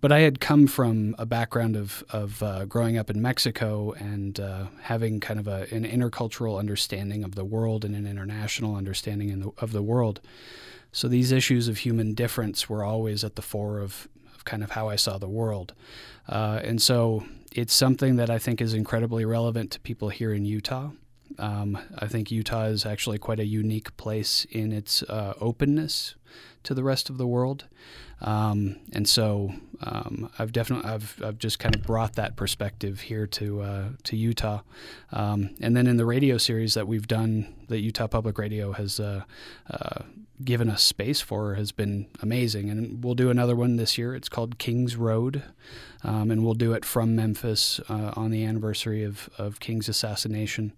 [0.00, 4.38] But I had come from a background of, of uh, growing up in Mexico and
[4.38, 9.40] uh, having kind of a, an intercultural understanding of the world and an international understanding
[9.40, 10.20] the, of the world.
[10.92, 14.70] So these issues of human difference were always at the fore of, of kind of
[14.70, 15.74] how I saw the world.
[16.28, 20.44] Uh, and so it's something that I think is incredibly relevant to people here in
[20.44, 20.90] Utah.
[21.38, 26.14] Um, I think Utah is actually quite a unique place in its uh, openness
[26.64, 27.66] to the rest of the world.
[28.20, 33.26] Um, and so um, I've definitely I've, I've just kind of brought that perspective here
[33.28, 34.62] to uh, to Utah,
[35.12, 38.98] um, and then in the radio series that we've done, that Utah Public Radio has
[38.98, 39.22] uh,
[39.70, 40.02] uh,
[40.44, 44.16] given us space for has been amazing, and we'll do another one this year.
[44.16, 45.44] It's called King's Road,
[46.04, 50.72] um, and we'll do it from Memphis uh, on the anniversary of of King's assassination,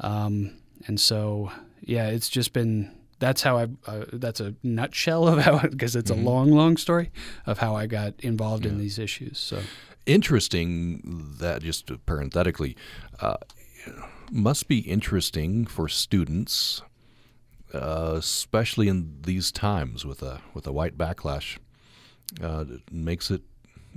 [0.00, 1.50] um, and so
[1.80, 3.68] yeah, it's just been that's how I.
[3.86, 6.26] Uh, that's a nutshell of how because it's mm-hmm.
[6.26, 7.10] a long, long story
[7.46, 8.72] of how I got involved yeah.
[8.72, 9.38] in these issues.
[9.38, 9.60] So
[10.04, 12.76] interesting that just parenthetically
[13.20, 13.36] uh,
[14.30, 16.82] must be interesting for students,
[17.74, 21.58] uh, especially in these times with a with a white backlash.
[22.42, 23.42] Uh, it makes it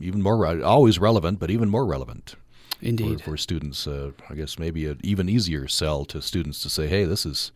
[0.01, 2.35] even more always relevant, but even more relevant.
[2.81, 6.69] Indeed, for, for students, uh, I guess maybe an even easier sell to students to
[6.69, 7.51] say, "Hey, this is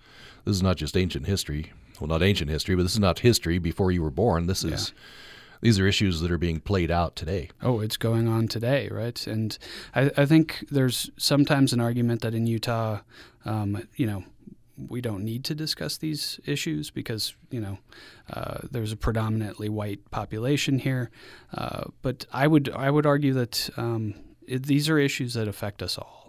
[0.45, 1.71] this is not just ancient history.
[1.99, 4.47] Well, not ancient history, but this is not history before you were born.
[4.47, 5.01] This is yeah.
[5.61, 7.49] these are issues that are being played out today.
[7.61, 9.25] Oh, it's going on today, right?
[9.27, 9.57] And
[9.95, 12.99] I, I think there's sometimes an argument that in Utah,
[13.45, 14.23] um, you know,
[14.77, 17.77] we don't need to discuss these issues because you know
[18.31, 21.11] uh, there's a predominantly white population here.
[21.53, 24.15] Uh, but I would I would argue that um,
[24.47, 26.23] it, these are issues that affect us all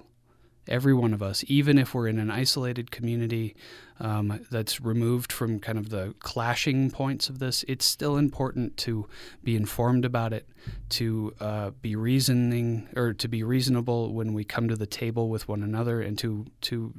[0.69, 3.55] every one of us, even if we're in an isolated community
[4.01, 9.07] um, that's removed from kind of the clashing points of this, it's still important to
[9.43, 10.49] be informed about it,
[10.89, 15.49] to uh, be reasoning or to be reasonable when we come to the table with
[15.49, 16.95] one another, and to to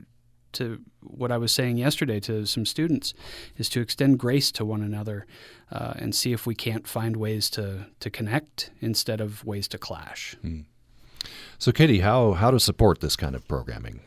[0.55, 3.13] to what I was saying yesterday to some students
[3.57, 5.25] is to extend grace to one another
[5.71, 9.77] uh, and see if we can't find ways to to connect instead of ways to
[9.77, 10.35] clash.
[10.41, 10.61] Hmm.
[11.57, 14.01] So, Katie, how, how to support this kind of programming?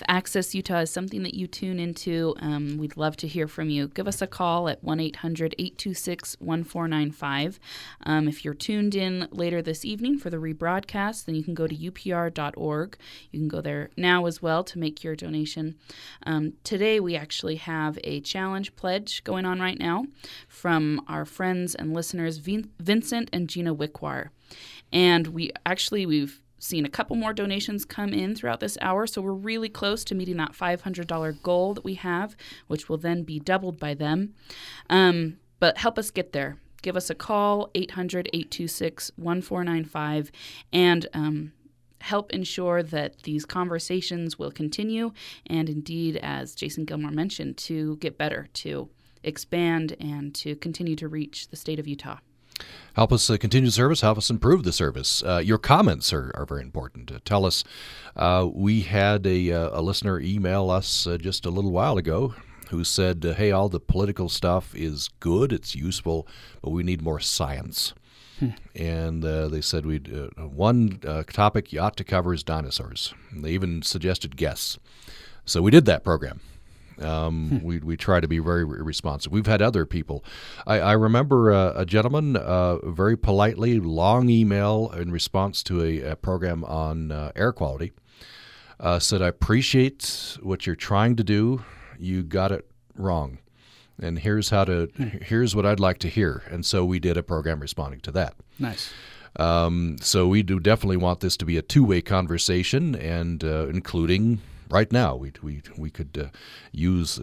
[0.00, 3.68] If Access Utah is something that you tune into, um, we'd love to hear from
[3.68, 3.88] you.
[3.88, 7.60] Give us a call at 1 800 826 1495.
[8.06, 11.66] Um, if you're tuned in later this evening for the rebroadcast, then you can go
[11.66, 12.96] to upr.org.
[13.30, 15.76] You can go there now as well to make your donation.
[16.24, 20.06] Um, today, we actually have a challenge pledge going on right now
[20.48, 24.30] from our friends and listeners, Vin- Vincent and Gina Wickwar.
[24.90, 29.06] And we actually, we've seen a couple more donations come in throughout this hour.
[29.06, 32.36] So we're really close to meeting that $500 goal that we have,
[32.68, 34.34] which will then be doubled by them.
[34.88, 36.58] Um, but help us get there.
[36.82, 40.30] Give us a call, 800 826 1495,
[40.72, 41.52] and um,
[42.00, 45.12] help ensure that these conversations will continue.
[45.46, 48.88] And indeed, as Jason Gilmore mentioned, to get better, to
[49.22, 52.18] expand, and to continue to reach the state of Utah.
[52.94, 54.00] Help us uh, continue the service.
[54.00, 55.22] Help us improve the service.
[55.22, 57.10] Uh, your comments are, are very important.
[57.10, 57.64] Uh, tell us.
[58.16, 62.34] Uh, we had a, uh, a, listener email us uh, just a little while ago
[62.70, 65.52] who said, "Hey, all the political stuff is good.
[65.52, 66.26] It's useful,
[66.62, 67.94] but we need more science."
[68.38, 68.50] Hmm.
[68.74, 71.00] And they said we'd one
[71.32, 73.12] topic you ought to cover is dinosaurs.
[73.30, 74.78] And they even suggested guests.
[75.44, 76.40] So we did that program.
[77.00, 77.66] Um, hmm.
[77.66, 79.32] we, we try to be very responsive.
[79.32, 80.24] We've had other people.
[80.66, 86.00] I, I remember uh, a gentleman uh, very politely, long email in response to a,
[86.12, 87.92] a program on uh, air quality,
[88.78, 91.64] uh, said, I appreciate what you're trying to do.
[91.98, 93.38] You got it wrong.
[94.02, 95.08] And here's how to, hmm.
[95.22, 96.42] here's what I'd like to hear.
[96.50, 98.34] And so we did a program responding to that.
[98.58, 98.92] Nice.
[99.36, 104.40] Um, so we do definitely want this to be a two-way conversation, and uh, including
[104.70, 105.16] right now.
[105.16, 106.36] We we we could uh,
[106.72, 107.20] use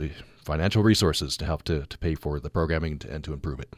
[0.48, 3.74] financial resources to help to, to pay for the programming and to improve it.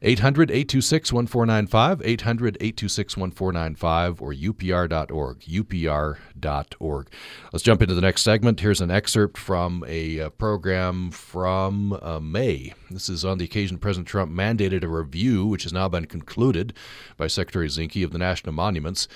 [0.00, 7.10] 800 826 1495, 800 826 1495, or upr.org, upr.org.
[7.52, 8.60] Let's jump into the next segment.
[8.60, 12.74] Here's an excerpt from a uh, program from uh, May.
[12.90, 16.74] This is on the occasion President Trump mandated a review, which has now been concluded
[17.16, 19.08] by Secretary Zinke of the National Monuments.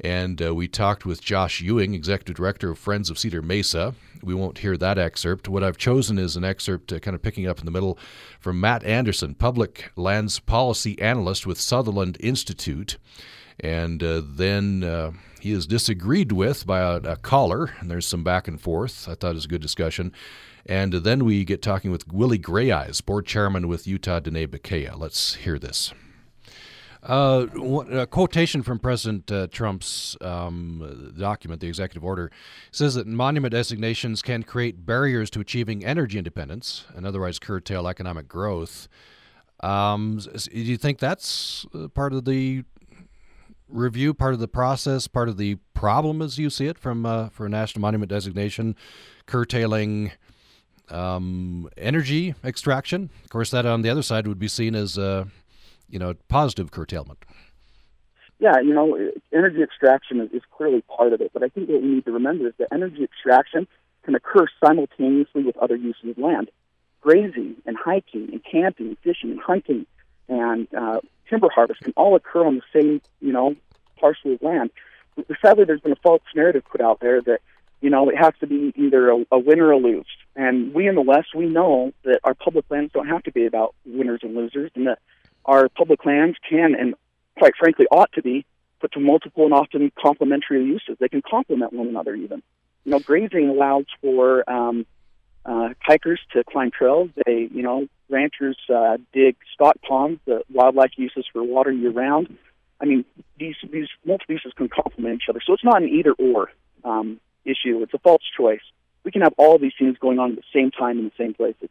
[0.00, 3.94] And uh, we talked with Josh Ewing, Executive Director of Friends of Cedar Mesa.
[4.22, 5.48] We won't hear that excerpt.
[5.48, 7.98] What I've chosen is an excerpt uh, kind of picking up in the middle
[8.38, 12.96] from Matt Anderson, Public Lands Policy Analyst with Sutherland Institute.
[13.58, 18.24] And uh, then uh, he is disagreed with by a, a, caller, and there's some
[18.24, 19.06] back and forth.
[19.06, 20.12] I thought it was a good discussion.
[20.64, 24.98] And then we get talking with Willie Grayeyes, board chairman with Utah Diné Bikéyah.
[24.98, 25.92] Let's hear this.
[27.02, 27.46] Uh,
[27.90, 32.30] a quotation from President uh, Trump's um, document, the executive order,
[32.70, 38.28] says that monument designations can create barriers to achieving energy independence and otherwise curtail economic
[38.28, 38.86] growth.
[39.60, 42.64] Um, do you think that's uh, part of the
[43.68, 47.28] review, part of the process, part of the problem as you see it from uh,
[47.30, 48.76] for a national monument designation,
[49.26, 50.12] curtailing
[50.90, 53.10] um, energy extraction?
[53.24, 55.26] Of course, that on the other side would be seen as uh,
[55.90, 57.24] you know, positive curtailment.
[58.38, 58.98] Yeah, you know,
[59.34, 62.48] energy extraction is, clearly part of it, but I think what we need to remember
[62.48, 63.66] is that energy extraction
[64.04, 66.50] can occur simultaneously with other uses of land.
[67.00, 69.86] Grazing and hiking and camping and fishing and hunting
[70.28, 73.56] and uh, timber harvest can all occur on the same, you know,
[73.98, 74.70] parcel of land.
[75.42, 77.40] Sadly, there's been a false narrative put out there that,
[77.80, 80.06] you know, it has to be either a, a or a lose.
[80.36, 83.46] And we in the West, we know that our public lands don't have to be
[83.46, 84.98] about winners and losers, and that
[85.50, 86.94] our public lands can and
[87.36, 88.46] quite frankly ought to be
[88.80, 90.96] put to multiple and often complementary uses.
[91.00, 92.42] They can complement one another even.
[92.84, 94.86] You know, grazing allows for um,
[95.44, 97.10] uh, hikers to climb trails.
[97.26, 102.38] They, you know, ranchers uh, dig stock ponds, the wildlife uses for water year round.
[102.80, 103.04] I mean,
[103.38, 105.40] these these multiple uses can complement each other.
[105.44, 106.50] So it's not an either or
[106.84, 107.82] um, issue.
[107.82, 108.62] It's a false choice.
[109.04, 111.34] We can have all these things going on at the same time in the same
[111.34, 111.70] places.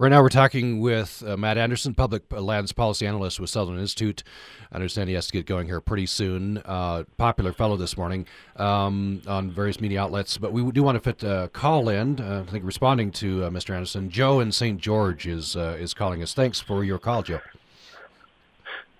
[0.00, 4.22] Right now, we're talking with uh, Matt Anderson, public lands policy analyst with Sutherland Institute.
[4.70, 6.62] I understand he has to get going here pretty soon.
[6.64, 8.24] Uh, popular fellow this morning
[8.54, 12.20] um, on various media outlets, but we do want to fit a uh, call in.
[12.20, 13.74] Uh, I think responding to uh, Mr.
[13.74, 14.80] Anderson, Joe in St.
[14.80, 16.32] George is uh, is calling us.
[16.32, 17.40] Thanks for your call, Joe.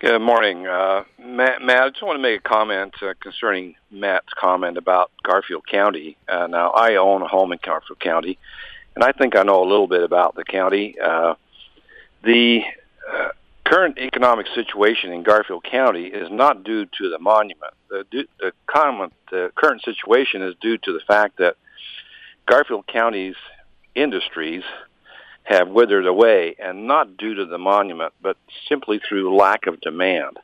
[0.01, 1.83] Good morning, Matt, Matt.
[1.83, 6.17] I just want to make a comment concerning Matt's comment about Garfield County.
[6.29, 8.37] Now, I own a home in Garfield County,
[8.99, 10.97] and I think I know a little bit about the county.
[11.01, 11.37] Uh,
[12.25, 12.63] the
[13.09, 13.29] uh,
[13.65, 17.75] current economic situation in Garfield County is not due to the monument.
[17.91, 18.27] The, the,
[19.31, 21.55] the current situation is due to the fact that
[22.47, 23.37] Garfield County's
[23.95, 24.65] industries
[25.45, 28.37] have withered away, and not due to the monument, but
[28.69, 30.39] simply through lack of demand.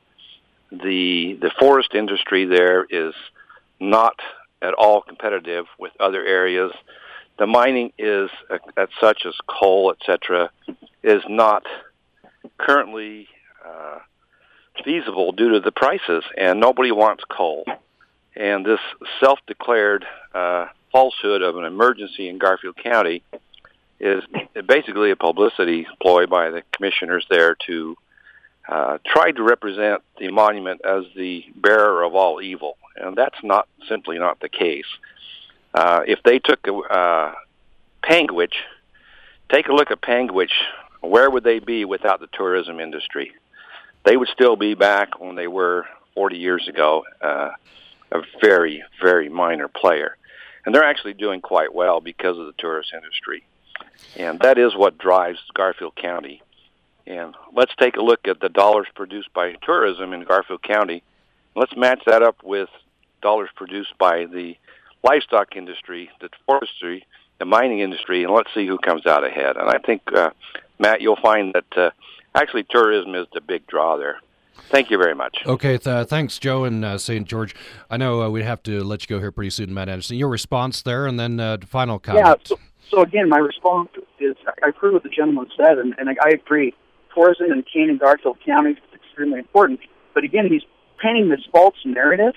[0.70, 3.14] The the forest industry there is
[3.80, 4.14] not
[4.62, 6.70] at all competitive with other areas.
[7.38, 8.30] The mining is
[8.76, 10.50] at such as coal, etc.,
[11.02, 11.64] is not
[12.58, 13.28] currently
[13.64, 13.98] uh,
[14.84, 17.64] feasible due to the prices, and nobody wants coal.
[18.36, 18.80] And this
[19.20, 20.04] self-declared
[20.34, 23.22] uh, falsehood of an emergency in Garfield County
[24.00, 24.22] is
[24.66, 27.96] basically a publicity ploy by the commissioners there to
[28.68, 33.68] uh, try to represent the monument as the bearer of all evil, and that's not
[33.88, 34.86] simply not the case.
[35.74, 37.32] If they took uh,
[38.02, 38.54] Panguitch,
[39.50, 40.52] take a look at Panguitch.
[41.00, 43.32] Where would they be without the tourism industry?
[44.04, 47.50] They would still be back when they were 40 years ago, uh,
[48.12, 50.16] a very, very minor player.
[50.64, 53.44] And they're actually doing quite well because of the tourist industry.
[54.16, 56.42] And that is what drives Garfield County.
[57.06, 61.02] And let's take a look at the dollars produced by tourism in Garfield County.
[61.54, 62.70] Let's match that up with
[63.20, 64.56] dollars produced by the
[65.04, 67.06] livestock industry, the forestry,
[67.38, 69.56] the mining industry, and let's see who comes out ahead.
[69.56, 70.30] And I think, uh,
[70.78, 71.90] Matt, you'll find that uh,
[72.34, 74.18] actually tourism is the big draw there.
[74.70, 75.38] Thank you very much.
[75.46, 77.26] Okay, th- thanks, Joe and uh, St.
[77.28, 77.54] George.
[77.90, 80.16] I know uh, we have to let you go here pretty soon, Matt Anderson.
[80.16, 82.24] Your response there, and then uh, final comment.
[82.26, 82.58] Yeah, so,
[82.90, 83.90] so again, my response
[84.20, 86.72] is I agree with the gentleman said, and, and I, I agree.
[87.14, 89.80] Tourism in Kane and Garfield counties is extremely important.
[90.14, 90.62] But again, he's
[90.98, 92.34] painting this false narrative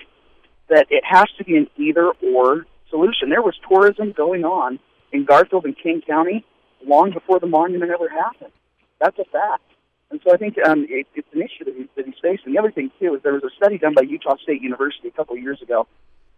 [0.68, 3.30] that it has to be an either or solution.
[3.30, 4.78] There was tourism going on
[5.12, 6.44] in Garfield and Kane County
[6.86, 8.52] long before the monument ever happened.
[9.00, 9.62] That's a fact.
[10.10, 12.52] And so I think um, it, it's an issue that, he, that he's facing.
[12.52, 15.10] The other thing, too, is there was a study done by Utah State University a
[15.10, 15.86] couple of years ago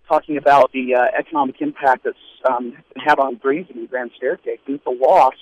[0.09, 2.17] talking about the uh, economic impact that's
[2.49, 4.59] um, had on grazing in Grand Staircase.
[4.67, 5.35] And it's a loss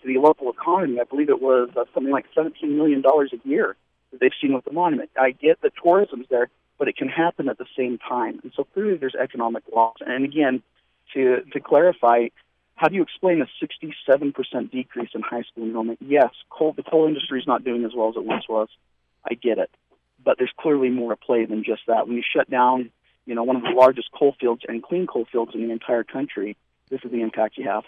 [0.00, 0.98] to the local economy.
[1.00, 3.76] I believe it was uh, something like $17 million a year
[4.10, 5.10] that they've seen with the monument.
[5.20, 6.48] I get that tourism's there,
[6.78, 8.40] but it can happen at the same time.
[8.42, 9.96] And so clearly there's economic loss.
[10.00, 10.62] And again,
[11.14, 12.28] to, to clarify,
[12.74, 15.98] how do you explain a 67% decrease in high school enrollment?
[16.00, 18.68] Yes, coal, the coal industry is not doing as well as it once was.
[19.24, 19.70] I get it.
[20.24, 22.06] But there's clearly more at play than just that.
[22.06, 22.90] When you shut down
[23.26, 26.04] you know, one of the largest coal fields and clean coal fields in the entire
[26.04, 26.56] country,
[26.88, 27.82] this is the impact you have.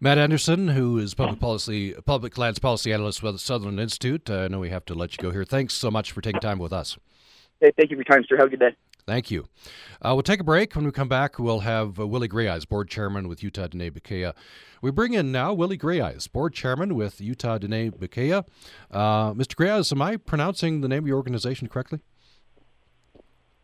[0.00, 4.28] Matt Anderson, who is public policy, public lands policy analyst with the Sutherland Institute.
[4.28, 5.44] Uh, I know we have to let you go here.
[5.44, 6.96] Thanks so much for taking time with us.
[7.62, 8.36] Hey, thank you for your time, sir.
[8.36, 8.74] Have a good day.
[9.06, 9.46] Thank you.
[10.04, 10.74] Uh, we'll take a break.
[10.74, 14.34] When we come back, we'll have uh, Willie Grayeyes, board chairman with Utah Diné Bikéyah.
[14.80, 18.44] We bring in now Willie Grayeyes, board chairman with Utah Diné Bikéyah.
[18.90, 19.54] Uh, Mr.
[19.54, 22.00] Grayeyes, am I pronouncing the name of your organization correctly?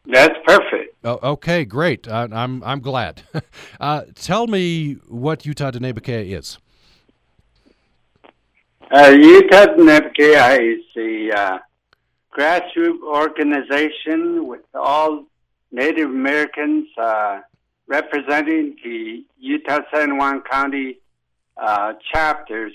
[0.06, 0.96] That's perfect.
[1.02, 2.06] Oh, okay, great.
[2.06, 3.22] Uh, I'm I'm glad.
[3.80, 6.58] uh, tell me what Utah Diné Bikéyah is.
[8.92, 11.58] Uh, Utah Diné Bikéyah is a uh,
[12.38, 15.24] grassroots organization with all
[15.72, 17.40] Native Americans uh,
[17.88, 20.98] representing the Utah San Juan County
[21.56, 22.72] uh, chapters.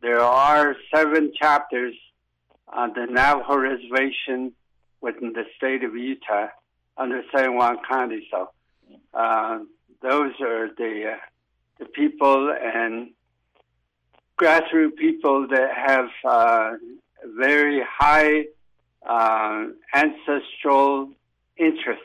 [0.00, 1.94] there are seven chapters
[2.68, 4.52] on the Navajo Reservation
[5.02, 6.48] within the state of Utah
[6.96, 8.26] under San Juan County.
[8.30, 8.50] So
[9.12, 9.58] uh,
[10.00, 11.16] those are the uh,
[11.78, 13.10] the people and
[14.38, 16.76] grassroots people that have uh,
[17.24, 18.44] very high
[19.08, 21.10] uh, ancestral
[21.56, 22.02] interests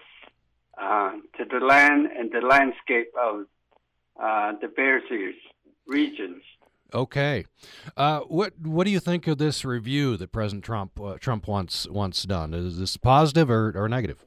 [0.77, 3.45] uh, to the land and the landscape of
[4.21, 5.35] uh, the Bears Ears
[5.87, 6.43] regions.
[6.93, 7.45] Okay,
[7.95, 11.87] uh, what what do you think of this review that President Trump uh, Trump wants
[11.87, 12.53] wants done?
[12.53, 14.25] Is this positive or, or negative?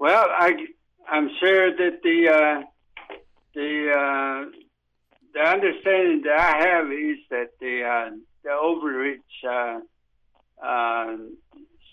[0.00, 0.66] Well, I
[1.08, 2.62] I'm sure that the uh,
[3.54, 4.50] the uh,
[5.32, 8.10] the understanding that I have is that the uh,
[8.46, 9.20] the overreach
[10.62, 11.16] uh,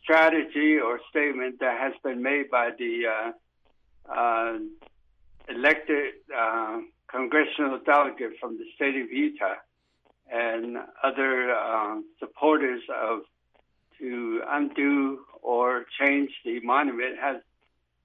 [0.04, 3.34] strategy or statement that has been made by the
[5.50, 6.14] elected
[7.10, 9.56] congressional delegate from the state of Utah
[10.32, 13.20] and other uh, supporters of
[14.00, 17.38] to undo or change the monument has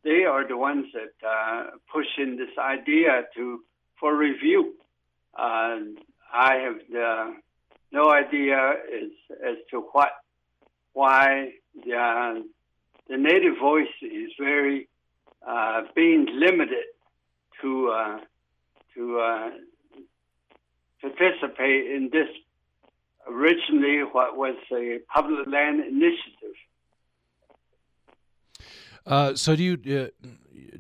[0.05, 3.61] they are the ones that uh, push in this idea to
[3.99, 4.75] for review.
[5.37, 5.79] Uh,
[6.33, 7.31] I have uh,
[7.93, 8.57] no idea
[9.03, 9.11] as
[9.47, 10.11] as to what
[10.93, 11.53] why
[11.85, 12.45] the
[13.09, 14.89] the native voice is very
[15.47, 16.85] uh, being limited
[17.63, 18.19] to uh,
[18.95, 19.51] to uh,
[21.01, 22.29] participate in this
[23.29, 26.57] originally what was a public land initiative.
[29.07, 30.29] Uh, so do you uh,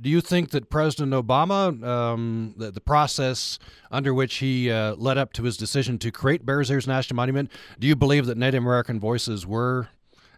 [0.00, 3.58] do you think that President Obama, um, the, the, process
[3.90, 7.50] under which he uh, led up to his decision to create Bears Ears National Monument,
[7.78, 9.88] do you believe that Native American voices were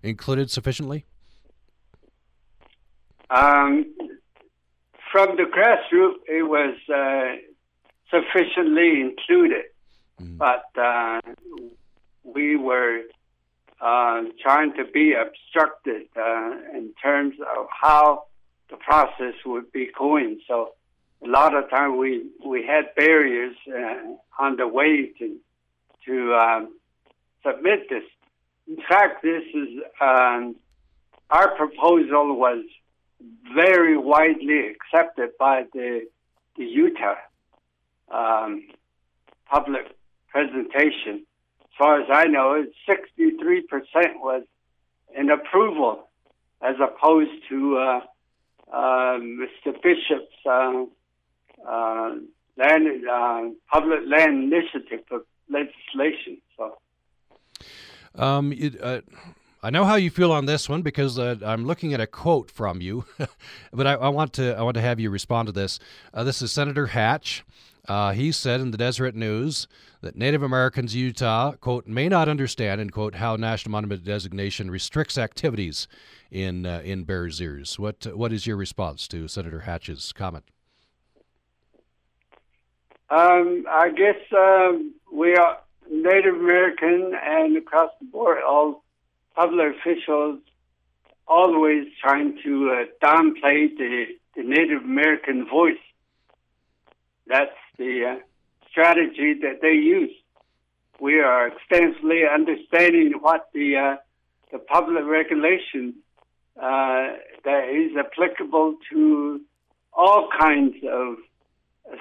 [0.03, 1.05] included sufficiently?
[3.31, 3.95] Um,
[5.13, 7.37] from the grassroots, it was uh,
[8.11, 9.67] sufficiently included,
[10.21, 10.39] mm.
[10.39, 11.21] but uh,
[12.25, 13.03] we were
[13.81, 18.25] uh, trying to be obstructed uh, in terms of how
[18.71, 20.41] the process would be going.
[20.47, 20.73] So
[21.23, 25.37] a lot of time we we had barriers uh, on the way to
[26.07, 26.75] to um,
[27.45, 28.05] submit this.
[28.69, 29.69] In fact, this is
[30.01, 30.57] um,
[31.31, 32.65] our proposal was
[33.55, 36.07] very widely accepted by the
[36.57, 37.17] the Utah
[38.11, 38.69] um,
[39.47, 39.95] public
[40.29, 41.27] presentation.
[41.63, 44.43] As far as I know, 63% was
[45.17, 46.09] in approval,
[46.61, 48.01] as opposed to uh, uh,
[48.73, 49.73] Mr.
[49.83, 50.85] Bishop's uh,
[51.69, 52.15] uh,
[52.57, 53.43] land uh,
[53.73, 55.05] public land initiative
[55.49, 56.41] legislation.
[56.57, 56.79] So.
[58.15, 59.01] Um, it, uh,
[59.63, 62.51] I know how you feel on this one because uh, I'm looking at a quote
[62.51, 63.05] from you,
[63.73, 65.79] but I, I, want to I want to have you respond to this.
[66.15, 67.45] Uh, this is Senator Hatch.
[67.89, 69.67] Uh, he said in the Deseret News
[70.01, 74.71] that Native Americans in Utah quote may not understand and quote how national monument designation
[74.71, 75.89] restricts activities
[76.31, 77.79] in uh, in Bears Ears.
[77.79, 80.45] What what is your response to Senator Hatch's comment?
[83.09, 85.59] Um, I guess um, we are
[85.91, 88.85] Native American and across the board all
[89.35, 90.39] public officials
[91.27, 94.07] always trying to uh, downplay the,
[94.37, 95.79] the Native American voice.
[97.27, 98.17] That's the uh,
[98.71, 100.15] strategy that they use.
[101.01, 103.97] We are extensively understanding what the uh,
[104.53, 105.95] the public regulation
[106.57, 109.41] uh, that is applicable to
[109.95, 111.17] all kinds of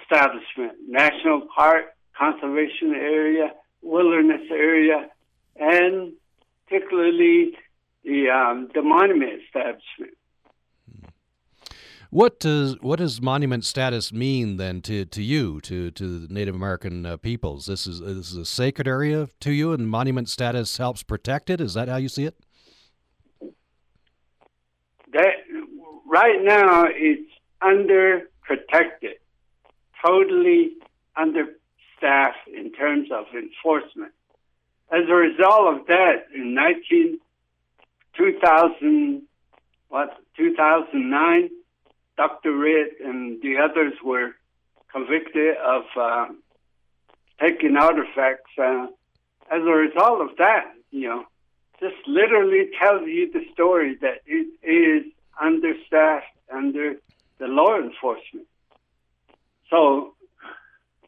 [0.01, 1.85] establishment, national park,
[2.17, 5.09] conservation area, wilderness area,
[5.55, 6.11] and
[6.67, 7.53] particularly
[8.03, 10.18] the um, the monument establishment.
[12.11, 17.05] What does what does monument status mean then to, to you to to Native American
[17.05, 17.67] uh, peoples?
[17.67, 21.61] This is this is a sacred area to you, and monument status helps protect it.
[21.61, 22.35] Is that how you see it?
[25.13, 25.35] That
[26.07, 27.31] right now it's
[27.61, 29.17] under protected,
[30.03, 30.71] totally
[31.15, 34.13] understaffed in terms of enforcement.
[34.91, 37.19] As a result of that, in 19,
[38.17, 39.21] 2000,
[39.89, 41.49] what, 2009,
[42.19, 42.51] Dr.
[42.53, 44.31] Redd and the others were
[44.91, 46.25] convicted of uh,
[47.39, 48.51] taking artifacts.
[48.61, 48.87] Uh,
[49.49, 51.23] as a result of that, you know,
[51.79, 55.09] just literally tells you the story that it is
[55.41, 56.95] understaffed under
[57.37, 58.47] the law enforcement.
[59.69, 60.13] So,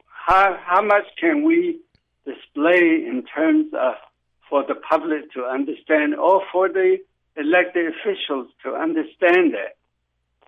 [0.06, 1.82] how how much can we
[2.26, 3.96] display in terms of
[4.50, 6.98] for the public to understand or for the
[7.36, 9.76] elected officials to understand that.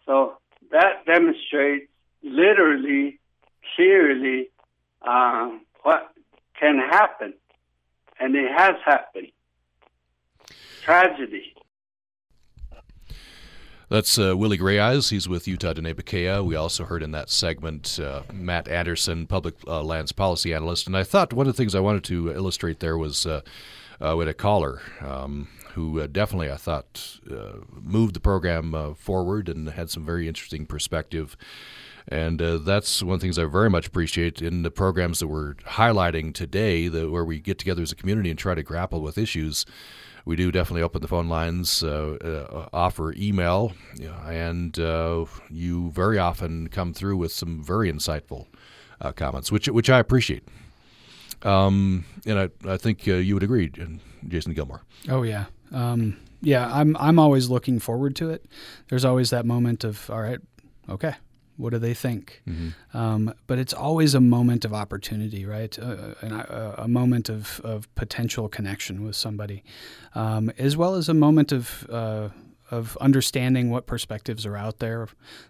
[0.05, 0.37] So
[0.73, 1.87] that demonstrates
[2.23, 3.19] literally,
[3.75, 4.49] clearly,
[5.01, 5.51] uh,
[5.83, 6.11] what
[6.59, 7.33] can happen.
[8.19, 9.27] And it has happened.
[10.83, 11.53] Tragedy.
[13.89, 15.11] That's uh, Willie Grayeyes.
[15.11, 16.43] He's with Utah Diné Bikéyah.
[16.43, 20.87] We also heard in that segment uh, Matt Anderson, public uh, lands policy analyst.
[20.87, 23.27] And I thought one of the things I wanted to illustrate there was
[24.03, 27.19] uh, uh, with a caller um, who uh, definitely, I thought,
[27.71, 31.35] moved the program forward and had some very interesting perspective.
[32.07, 35.27] And uh, that's one of the things I very much appreciate in the programs that
[35.27, 39.01] we're highlighting today, that where we get together as a community and try to grapple
[39.01, 39.65] with issues
[40.25, 43.73] we do definitely open the phone lines, uh, uh, offer email,
[44.25, 48.47] and uh, you very often come through with some very insightful
[49.01, 50.47] uh, comments, which which I appreciate.
[51.43, 53.69] Um, and I, I think uh, you would agree,
[54.27, 54.81] Jason Gilmore.
[55.09, 56.73] Oh yeah, um, yeah.
[56.73, 58.45] I'm I'm always looking forward to it.
[58.89, 60.39] There's always that moment of all right,
[60.89, 61.15] okay,
[61.57, 62.41] what do they think?
[62.47, 62.97] Mm-hmm.
[62.97, 65.77] Um, but it's always a moment of opportunity, right?
[65.77, 69.63] Uh, a, a, moment of, of potential connection with somebody,
[70.15, 72.29] um, as well as a moment of uh,
[72.73, 75.07] of understanding what perspectives are out there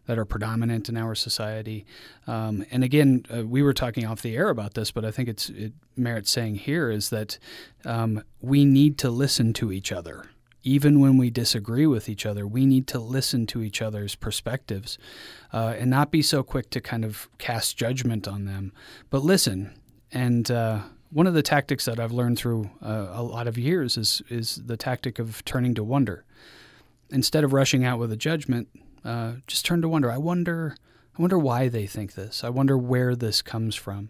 [0.08, 1.86] that are predominant in our society.
[2.28, 5.30] Um, and again, uh, we were talking off the air about this, but I think
[5.30, 7.40] it's it merits saying here is that
[7.86, 10.26] um, we need to listen to each other.
[10.66, 14.98] Even when we disagree with each other, we need to listen to each other's perspectives
[15.52, 18.72] uh, and not be so quick to kind of cast judgment on them,
[19.10, 19.74] but listen.
[20.12, 20.80] And uh,
[21.14, 24.62] one of the tactics that I've learned through uh, a lot of years is is
[24.66, 26.26] the tactic of turning to wonder.
[27.14, 28.68] Instead of rushing out with a judgment,
[29.06, 30.12] uh, just turn to wonder.
[30.12, 30.76] I wonder,
[31.18, 32.44] I wonder why they think this.
[32.44, 34.10] I wonder where this comes from,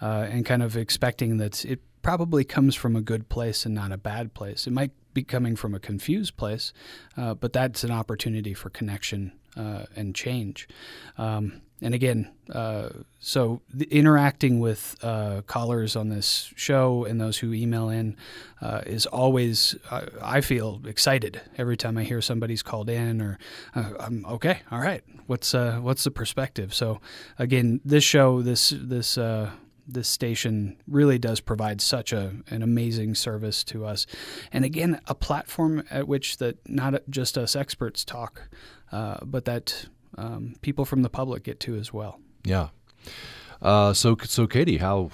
[0.00, 3.92] uh, and kind of expecting that it probably comes from a good place and not
[3.92, 4.66] a bad place.
[4.66, 6.72] It might be coming from a confused place,
[7.16, 10.68] uh, but that's an opportunity for connection uh, and change.
[11.16, 13.60] Um, and again, uh, so
[13.90, 18.16] interacting with uh, callers on this show and those who email in
[18.60, 23.36] uh, is always, uh, I feel excited every time I hear somebody's called in or
[23.74, 26.72] uh, I'm okay, all right, what's uh, what's the perspective?
[26.72, 27.00] So
[27.36, 29.18] again, this show, this this
[29.84, 34.06] this station really does provide such a an amazing service to us,
[34.52, 38.42] and again, a platform at which that not just us experts talk,
[38.90, 39.86] but that
[40.16, 42.20] um, people from the public get to as well.
[42.44, 42.68] Yeah.
[43.60, 45.10] Uh, so so Katie, how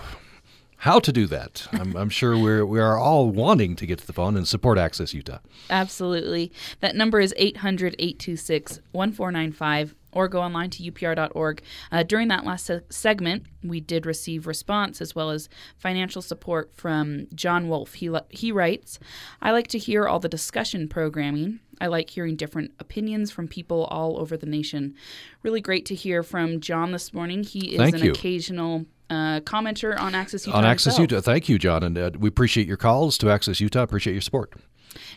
[0.79, 1.67] how to do that?
[1.73, 4.79] I'm, I'm sure we're we are all wanting to get to the phone and support
[4.79, 5.39] Access Utah.
[5.71, 6.53] Absolutely.
[6.81, 11.63] That number is 800-826-1495 or go online to upr.org.
[11.93, 16.71] Uh, during that last se- segment, we did receive response as well as financial support
[16.75, 17.95] from John Wolf.
[17.95, 18.99] He, he writes,
[19.43, 23.85] I like to hear all the discussion programming I like hearing different opinions from people
[23.85, 24.95] all over the nation.
[25.43, 27.45] Really great to hear from John this morning.
[27.45, 28.13] He is Thank an you.
[28.13, 30.59] occasional uh, commenter on Access Utah.
[30.59, 31.13] On Access himself.
[31.13, 31.21] Utah.
[31.21, 31.83] Thank you, John.
[31.83, 33.83] And uh, we appreciate your calls to Access Utah.
[33.83, 34.55] Appreciate your support.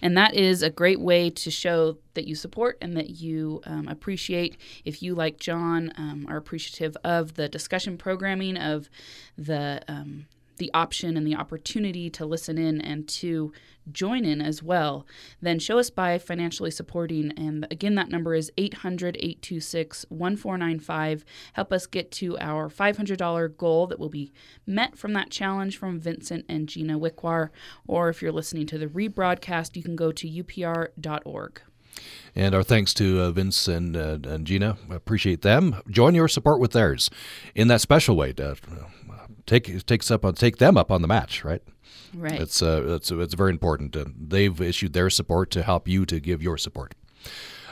[0.02, 3.88] And that is a great way to show that you support and that you um,
[3.88, 4.58] appreciate.
[4.86, 8.90] If you, like John, um, are appreciative of the discussion programming, of
[9.38, 10.28] the um,
[10.62, 13.52] the option and the opportunity to listen in and to
[13.92, 15.08] join in as well,
[15.42, 17.32] then show us by financially supporting.
[17.36, 21.26] And again, that number is 800 826 1495.
[21.54, 24.32] Help us get to our $500 goal that will be
[24.68, 27.50] met from that challenge from Vincent and Gina Wickwar.
[27.88, 31.62] Or if you're listening to the rebroadcast, you can go to upr.org.
[32.36, 34.78] And our thanks to uh, Vince and, uh, and Gina.
[34.90, 35.82] Appreciate them.
[35.90, 37.10] Join your support with theirs
[37.56, 38.32] in that special way.
[38.34, 38.56] To, uh,
[39.46, 41.62] take takes up on take them up on the match, right?
[42.14, 42.40] Right.
[42.40, 43.96] It's uh, it's it's very important.
[43.96, 46.96] Uh, they've issued their support to help you to give your support.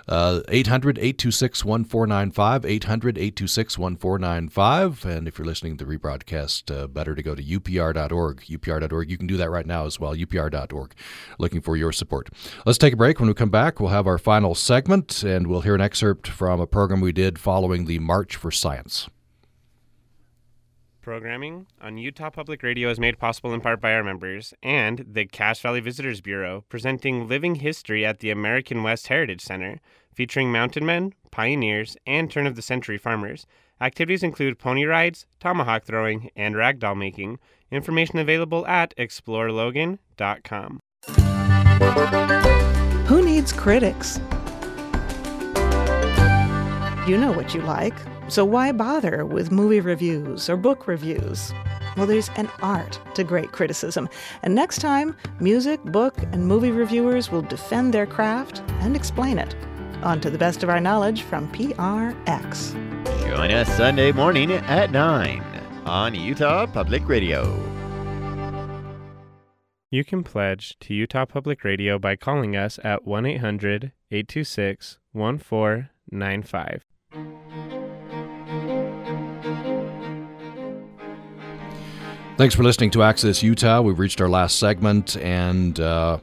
[0.10, 5.06] Uh, 800 826 1495, 800 826 1495.
[5.06, 8.42] And if you're listening to the rebroadcast, uh, better to go to upr.org.
[8.42, 9.12] upr.org.
[9.12, 10.96] You can do that right now as well, upr.org.
[11.38, 12.30] Looking for your support.
[12.66, 13.20] Let's take a break.
[13.20, 16.60] When we come back, we'll have our final segment and we'll hear an excerpt from
[16.60, 19.10] a program we did following the March for Science.
[21.10, 25.26] Programming on Utah Public Radio is made possible in part by our members and the
[25.26, 29.80] Cache Valley Visitors Bureau, presenting living history at the American West Heritage Center,
[30.14, 33.48] featuring mountain men, pioneers, and turn of the century farmers.
[33.82, 37.40] Activities include pony rides, tomahawk throwing, and ragdoll making.
[37.72, 40.80] Information available at explorelogan.com.
[43.08, 44.20] Who needs critics?
[47.08, 47.96] You know what you like,
[48.30, 51.54] so why bother with movie reviews or book reviews?
[51.98, 54.08] Well, there's an art to great criticism,
[54.44, 59.56] and next time, music, book, and movie reviewers will defend their craft and explain it.
[60.04, 62.74] On to the best of our knowledge from PRX.
[63.28, 65.44] Join us Sunday morning at 9
[65.86, 67.70] on Utah Public Radio.
[69.92, 76.86] You can pledge to Utah Public Radio by calling us at 1 800 826 1495.
[82.40, 83.82] Thanks for listening to Access Utah.
[83.82, 86.20] We've reached our last segment, and uh,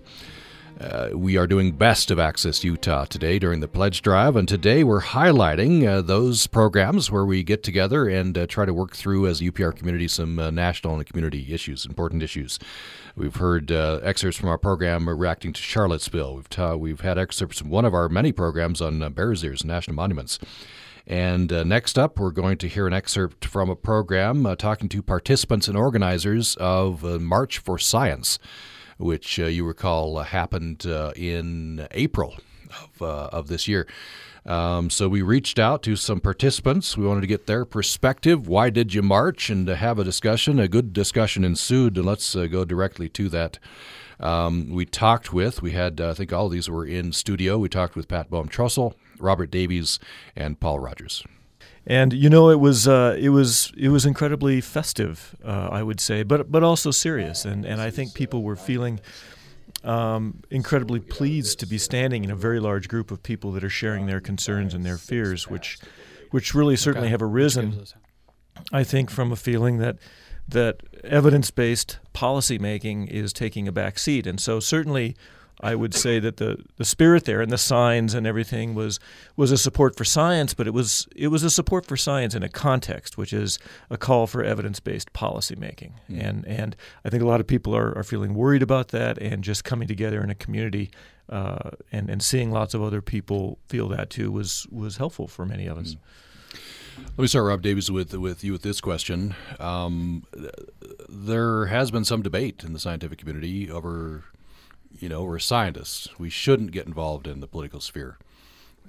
[0.80, 4.34] uh, we are doing Best of Access Utah today during the pledge drive.
[4.34, 8.72] And today we're highlighting uh, those programs where we get together and uh, try to
[8.72, 12.58] work through, as a UPR community, some uh, national and community issues, important issues.
[13.14, 16.36] We've heard uh, excerpts from our program reacting to Charlottesville.
[16.36, 19.66] We've, ta- we've had excerpts from one of our many programs on uh, Bears Ears,
[19.66, 20.38] National Monuments.
[21.06, 24.88] And uh, next up, we're going to hear an excerpt from a program uh, talking
[24.88, 28.38] to participants and organizers of uh, March for Science,
[28.98, 32.36] which uh, you recall uh, happened uh, in April.
[33.00, 33.86] of, of this year.
[34.44, 36.96] Um, so we reached out to some participants.
[36.96, 38.48] We wanted to get their perspective.
[38.48, 39.50] Why did you march?
[39.50, 40.58] And to have a discussion.
[40.58, 41.96] A good discussion ensued.
[41.96, 43.58] And let's go directly to that.
[44.18, 47.58] Um, we talked with, we had, I think all these were in studio.
[47.58, 49.98] We talked with Pat Bohm Trussell, Robert Davies,
[50.34, 51.24] and Paul Rogers.
[51.86, 56.00] And you know, it was uh, it was it was incredibly festive, uh, I would
[56.00, 57.44] say, but but also serious.
[57.44, 59.00] And and I think people were feeling
[59.84, 63.70] um, incredibly pleased to be standing in a very large group of people that are
[63.70, 65.78] sharing their concerns and their fears, which
[66.30, 67.84] which really certainly have arisen.
[68.72, 69.96] I think from a feeling that
[70.48, 75.14] that evidence-based policymaking is taking a back seat, and so certainly
[75.60, 79.00] I would say that the, the spirit there and the signs and everything was
[79.36, 82.42] was a support for science, but it was it was a support for science in
[82.42, 85.92] a context, which is a call for evidence based policymaking.
[86.10, 86.28] Mm.
[86.28, 89.42] And and I think a lot of people are, are feeling worried about that and
[89.42, 90.90] just coming together in a community
[91.30, 95.46] uh, and and seeing lots of other people feel that too was was helpful for
[95.46, 95.94] many of us.
[95.94, 95.98] Mm.
[96.98, 99.34] Let me start, Rob Davies, with with you with this question.
[99.58, 100.24] Um,
[101.08, 104.24] there has been some debate in the scientific community over
[105.00, 106.08] you know, we're scientists.
[106.18, 108.18] We shouldn't get involved in the political sphere.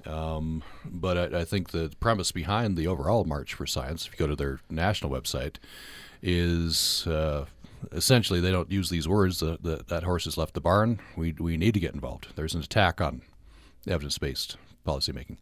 [0.06, 4.18] Um, but I, I, think the premise behind the overall March for Science, if you
[4.18, 5.56] go to their national website,
[6.22, 7.46] is uh,
[7.92, 9.40] essentially they don't use these words.
[9.40, 11.00] The, the, that horse has left the barn.
[11.16, 12.28] We we need to get involved.
[12.36, 13.22] There's an attack on
[13.86, 14.56] evidence-based
[14.86, 15.38] policymaking.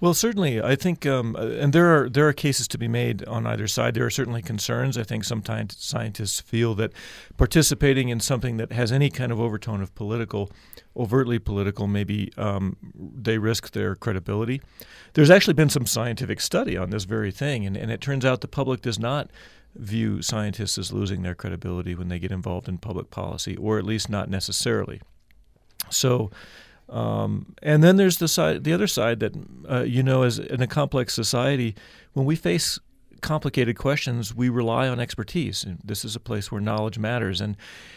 [0.00, 3.22] Well, certainly, I think, um, uh, and there are there are cases to be made
[3.26, 3.92] on either side.
[3.92, 4.96] There are certainly concerns.
[4.96, 6.92] I think sometimes scientists feel that
[7.36, 10.50] participating in something that has any kind of overtone of political,
[10.96, 14.62] overtly political, maybe um, they risk their credibility.
[15.12, 18.40] There's actually been some scientific study on this very thing, and, and it turns out
[18.40, 19.30] the public does not
[19.74, 23.84] view scientists as losing their credibility when they get involved in public policy, or at
[23.84, 25.02] least not necessarily.
[25.90, 26.30] So
[26.90, 29.34] um, and then there's the side, the other side that
[29.70, 31.74] uh, you know, as in a complex society,
[32.12, 32.78] when we face
[33.20, 35.62] complicated questions, we rely on expertise.
[35.62, 37.40] And this is a place where knowledge matters.
[37.40, 37.56] And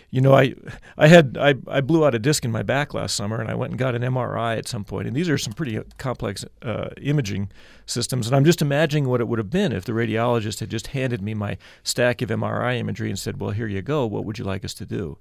[0.09, 0.53] you know, I
[0.97, 3.55] I had I, I blew out a disc in my back last summer, and I
[3.55, 5.07] went and got an MRI at some point.
[5.07, 7.51] And these are some pretty complex uh, imaging
[7.85, 8.27] systems.
[8.27, 11.21] And I'm just imagining what it would have been if the radiologist had just handed
[11.21, 14.05] me my stack of MRI imagery and said, "Well, here you go.
[14.05, 15.17] What would you like us to do?"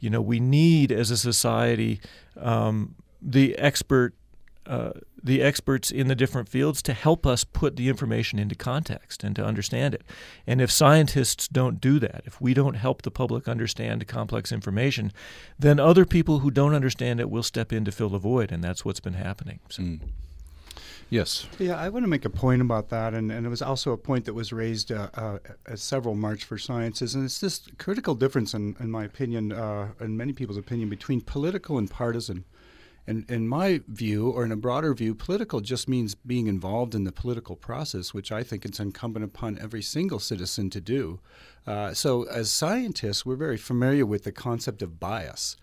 [0.00, 2.00] You know, we need as a society
[2.36, 4.14] um, the expert
[4.66, 9.22] uh, the experts in the different fields to help us put the information into context
[9.22, 10.02] and to understand it.
[10.46, 15.12] And if scientists don't do that, if we don't help the public understand complex information,
[15.58, 18.64] then other people who don't understand it will step in to fill the void, and
[18.64, 19.60] that's what's been happening.
[19.68, 19.82] So.
[19.82, 20.00] Mm.
[21.10, 21.46] Yes.
[21.58, 23.96] Yeah, I want to make a point about that, and, and it was also a
[23.96, 28.14] point that was raised uh, uh, at several March for Sciences, and it's this critical
[28.14, 32.44] difference, in, in my opinion, uh, in many people's opinion, between political and partisan.
[33.06, 37.04] And in my view, or in a broader view, political just means being involved in
[37.04, 41.20] the political process, which I think it's incumbent upon every single citizen to do.
[41.66, 45.56] Uh, so, as scientists, we're very familiar with the concept of bias.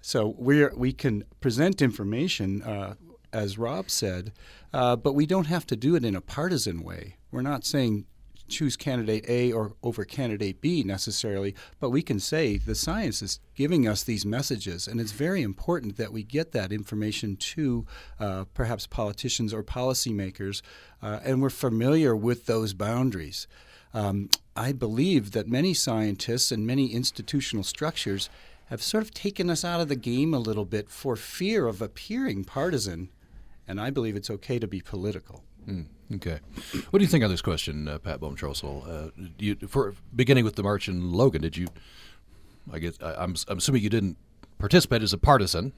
[0.00, 2.94] So we we can present information, uh,
[3.32, 4.32] as Rob said,
[4.72, 7.16] uh, but we don't have to do it in a partisan way.
[7.30, 8.06] We're not saying
[8.48, 13.40] choose candidate A or over candidate B necessarily, but we can say the science is
[13.54, 17.86] giving us these messages, and it's very important that we get that information to
[18.20, 20.62] uh, perhaps politicians or policymakers,
[21.02, 23.46] uh, and we're familiar with those boundaries.
[23.94, 28.28] Um, I believe that many scientists and many institutional structures
[28.66, 31.80] have sort of taken us out of the game a little bit for fear of
[31.80, 33.10] appearing partisan,
[33.66, 35.44] and I believe it's okay to be political.
[35.66, 35.86] Mm.
[36.14, 36.38] Okay.
[36.90, 39.08] What do you think on this question, uh, Pat Bohm Uh,
[39.38, 41.66] you, for beginning with the march in Logan, did you?
[42.72, 44.16] I guess I, am I'm assuming you didn't
[44.58, 45.72] participate as a partisan.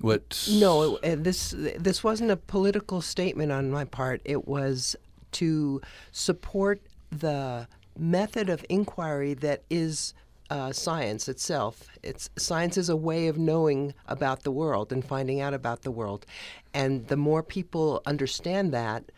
[0.00, 0.48] What?
[0.50, 4.20] No, it, this this wasn't a political statement on my part.
[4.24, 4.96] It was
[5.32, 5.80] to
[6.12, 6.80] support
[7.10, 10.12] the method of inquiry that is
[10.50, 11.88] uh, science itself.
[12.02, 15.90] It's science is a way of knowing about the world and finding out about the
[15.90, 16.26] world,
[16.74, 19.10] and the more people understand that,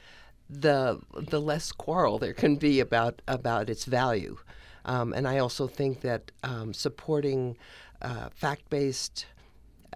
[0.49, 4.39] the the less quarrel there can be about about its value.
[4.85, 7.57] Um, and I also think that um, supporting
[8.01, 9.26] uh, fact based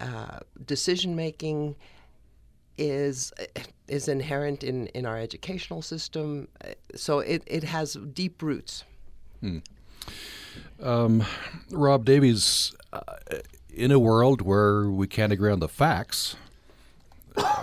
[0.01, 1.77] uh, decision making
[2.79, 3.33] is
[3.89, 6.49] is inherent in, in our educational system.
[6.95, 8.85] So it, it has deep roots.
[9.41, 9.59] Hmm.
[10.83, 11.25] Um,
[11.71, 13.01] Rob Davies, uh,
[13.73, 16.37] in a world where we can't agree on the facts,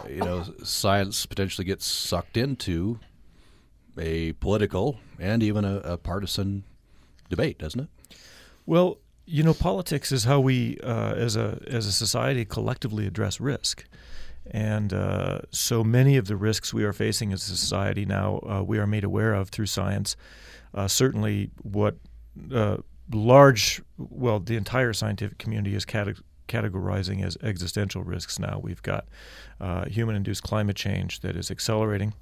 [0.07, 2.99] you know, science potentially gets sucked into
[3.97, 6.63] a political and even a, a partisan
[7.29, 8.17] debate, doesn't it?
[8.65, 13.39] Well, you know, politics is how we, uh, as a as a society, collectively address
[13.39, 13.85] risk.
[14.51, 18.63] And uh, so many of the risks we are facing as a society now, uh,
[18.63, 20.15] we are made aware of through science.
[20.73, 21.97] Uh, certainly, what
[22.53, 22.77] uh,
[23.11, 26.17] large, well, the entire scientific community is cate-
[26.49, 28.59] categorizing as existential risks now.
[28.61, 29.05] We've got
[29.61, 32.13] uh, human induced climate change that is accelerating,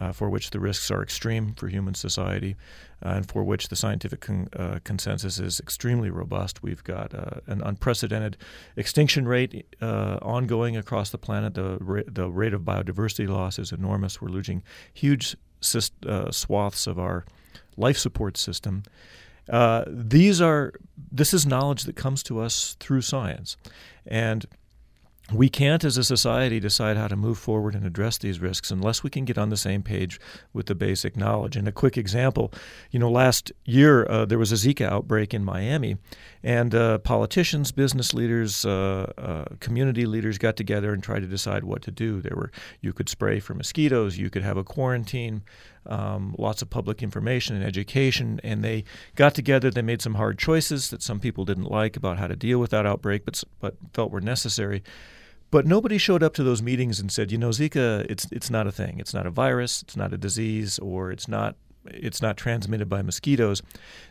[0.00, 2.56] uh, for which the risks are extreme for human society,
[3.04, 6.62] uh, and for which the scientific con- uh, consensus is extremely robust.
[6.62, 8.36] We've got uh, an unprecedented
[8.76, 11.54] extinction rate ongoing across the planet.
[11.54, 14.22] The, ra- the rate of biodiversity loss is enormous.
[14.22, 14.62] We're losing
[14.94, 17.24] huge syst- swaths of our
[17.76, 18.84] life support system.
[19.48, 20.72] Uh, these are
[21.10, 23.56] this is knowledge that comes to us through science,
[24.06, 24.46] and
[25.32, 29.02] we can't, as a society, decide how to move forward and address these risks unless
[29.02, 30.20] we can get on the same page
[30.52, 31.56] with the basic knowledge.
[31.56, 32.52] And a quick example
[32.90, 35.96] you know, last year uh, there was a Zika outbreak in Miami,
[36.44, 41.64] and uh, politicians, business leaders, uh, uh, community leaders got together and tried to decide
[41.64, 42.20] what to do.
[42.20, 45.42] There were you could spray for mosquitoes, you could have a quarantine,
[45.86, 48.84] um, lots of public information and education, and they
[49.14, 49.70] got together.
[49.70, 52.70] They made some hard choices that some people didn't like about how to deal with
[52.70, 54.82] that outbreak, but but felt were necessary.
[55.52, 58.66] But nobody showed up to those meetings and said, you know, Zika, it's it's not
[58.66, 58.98] a thing.
[58.98, 59.82] It's not a virus.
[59.82, 61.56] It's not a disease, or it's not
[61.86, 63.62] it's not transmitted by mosquitoes.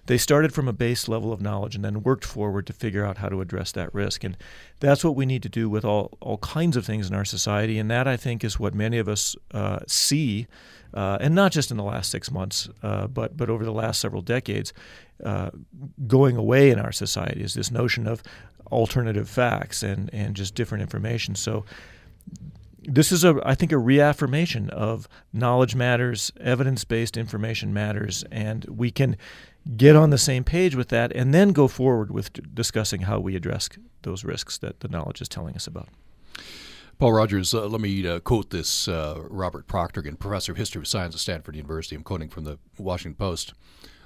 [0.05, 3.17] They started from a base level of knowledge and then worked forward to figure out
[3.17, 4.24] how to address that risk.
[4.24, 4.38] And
[4.80, 7.80] that's what we need to do with all all kinds of things in our society.
[7.80, 10.47] And that I think is what many of us uh, see,
[10.93, 14.01] uh, and not just in the last six months, uh, but but over the last
[14.01, 14.74] several decades,
[15.24, 15.51] uh,
[16.07, 18.24] going away in our society is this notion of
[18.72, 21.36] alternative facts and, and just different information.
[21.36, 21.65] So
[22.84, 28.91] this is a I think a reaffirmation of knowledge matters, evidence-based information matters, and we
[28.91, 29.17] can
[29.77, 33.36] get on the same page with that and then go forward with discussing how we
[33.36, 33.69] address
[34.01, 35.89] those risks that the knowledge is telling us about.
[36.97, 40.88] Paul Rogers, uh, let me uh, quote this uh, Robert Proctorgan, professor of history of
[40.88, 41.95] science at Stanford University.
[41.95, 43.53] I'm quoting from the Washington Post.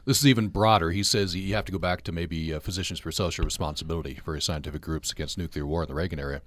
[0.05, 0.91] This is even broader.
[0.91, 4.45] He says you have to go back to maybe uh, Physicians for Social Responsibility, various
[4.45, 6.41] scientific groups against nuclear war in the Reagan era.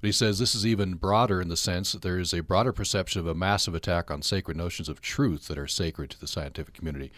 [0.00, 2.72] But he says this is even broader in the sense that there is a broader
[2.72, 6.26] perception of a massive attack on sacred notions of truth that are sacred to the
[6.26, 7.12] scientific community.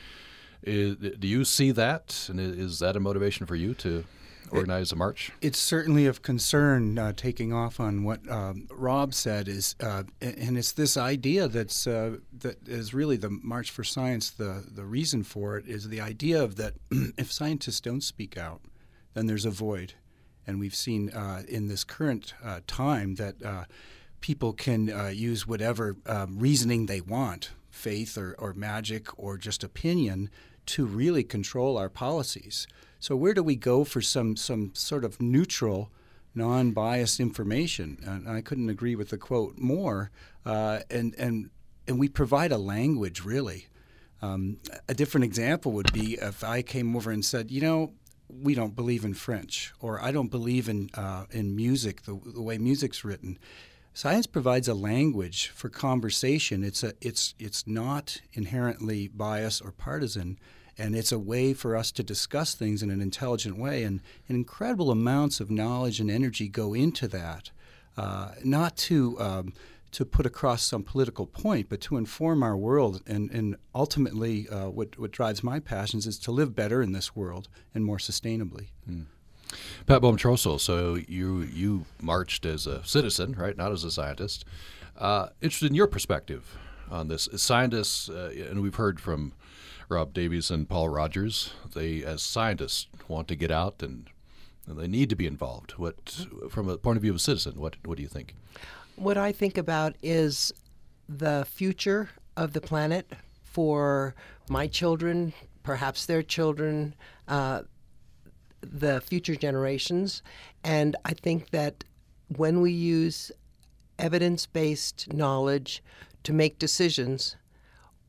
[0.65, 2.27] Is, do you see that?
[2.29, 4.05] And is that a motivation for you to
[4.51, 5.33] organize a march?
[5.41, 6.99] It's certainly of concern.
[6.99, 11.87] Uh, taking off on what um, Rob said is, uh, and it's this idea that's
[11.87, 14.31] uh, that is really the March for Science.
[14.31, 16.75] The the reason for it is the idea of that
[17.19, 18.63] if scientists don't speak out,
[19.15, 19.95] then there's a void,
[20.47, 23.65] and we've seen uh, in this current uh, time that uh,
[24.21, 30.31] people can use whatever um, reasoning they want, faith or, or magic or just opinion,
[30.67, 32.67] to really control our policies.
[33.05, 35.91] So where do we go for some some sort of neutral,
[36.35, 37.99] non-biased information?
[38.03, 40.11] And I couldn't agree with the quote more.
[40.47, 41.51] Uh, and and
[41.87, 43.67] and we provide a language really.
[44.23, 44.57] Um,
[44.89, 47.93] a different example would be if I came over and said, you know,
[48.27, 52.41] we don't believe in French, or I don't believe in uh, in music, the, the
[52.41, 53.39] way music's written.
[53.93, 56.65] Science provides a language for conversation.
[56.65, 60.39] It's a it's it's not inherently biased or partisan
[60.79, 63.85] and it's a way for us to discuss things in an intelligent way.
[63.85, 67.51] And, and incredible amounts of knowledge and energy go into that,
[67.97, 69.53] uh, not to um,
[69.93, 73.01] to put across some political point, but to inform our world.
[73.07, 77.15] And, and ultimately, uh, what what drives my passions is to live better in this
[77.15, 78.69] world and more sustainably.
[78.91, 79.07] Mm.
[79.87, 84.45] Pat Bohm-Trosel, so you you marched as a citizen, right, not as a scientist.
[84.97, 86.57] Uh, interested in your perspective
[86.91, 87.27] on this.
[87.29, 89.33] As scientists, uh, and we've heard from
[89.89, 91.53] Rob Davies and Paul Rogers.
[91.75, 94.09] They, as scientists, want to get out and,
[94.67, 95.73] and they need to be involved.
[95.73, 98.35] What, from a point of view of a citizen, what what do you think?
[98.97, 100.53] What I think about is
[101.09, 103.13] the future of the planet
[103.43, 104.15] for
[104.49, 105.33] my children,
[105.63, 106.95] perhaps their children,
[107.29, 107.63] uh,
[108.63, 110.23] the future generations,
[110.63, 111.85] and I think that
[112.37, 113.31] when we use
[113.99, 115.83] evidence based knowledge
[116.25, 117.37] to make decisions,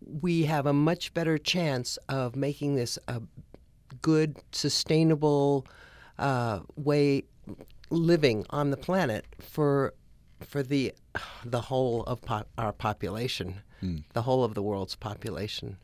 [0.01, 3.21] we have a much better chance of making this a
[4.01, 5.65] good, sustainable
[6.19, 7.23] uh, way
[7.89, 9.93] living on the planet for
[10.41, 10.93] for the
[11.43, 13.97] the whole of po- our population, hmm.
[14.13, 15.77] the whole of the world's population.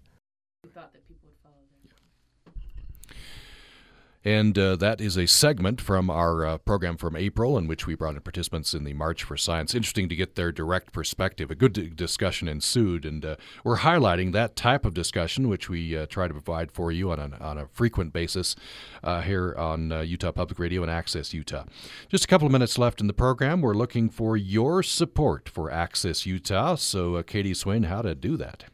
[4.24, 7.96] And uh, that is a segment from our uh, program from April, in which we
[7.96, 9.74] brought in participants in the March for Science.
[9.74, 11.50] Interesting to get their direct perspective.
[11.50, 16.06] A good discussion ensued, and uh, we're highlighting that type of discussion, which we uh,
[16.06, 18.56] try to provide for you on a, on a frequent basis
[19.04, 21.64] uh, here on uh, Utah Public Radio and Access Utah.
[22.08, 23.62] Just a couple of minutes left in the program.
[23.62, 26.76] We're looking for your support for Access Utah.
[26.76, 28.66] So, Katie Swain, how to do that?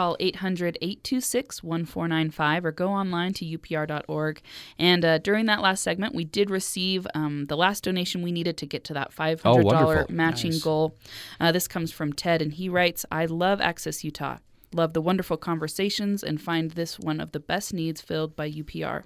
[0.00, 4.40] Call 800 826 1495 or go online to upr.org.
[4.78, 8.56] And uh, during that last segment, we did receive um, the last donation we needed
[8.56, 10.62] to get to that $500 oh, matching nice.
[10.62, 10.96] goal.
[11.38, 14.38] Uh, this comes from Ted, and he writes I love Access Utah.
[14.72, 19.02] Love the wonderful conversations and find this one of the best needs filled by UPR.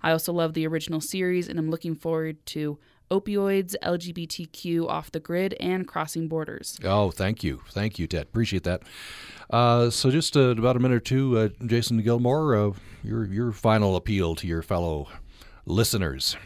[0.00, 2.78] I also love the original series and I'm looking forward to
[3.10, 6.78] opioids, LGBTQ off the grid, and crossing borders.
[6.84, 7.62] Oh, thank you.
[7.70, 8.22] Thank you, Ted.
[8.22, 8.82] Appreciate that.
[9.50, 13.52] Uh, so, just uh, about a minute or two, uh, Jason Gilmore, uh, your, your
[13.52, 15.08] final appeal to your fellow
[15.66, 16.36] listeners.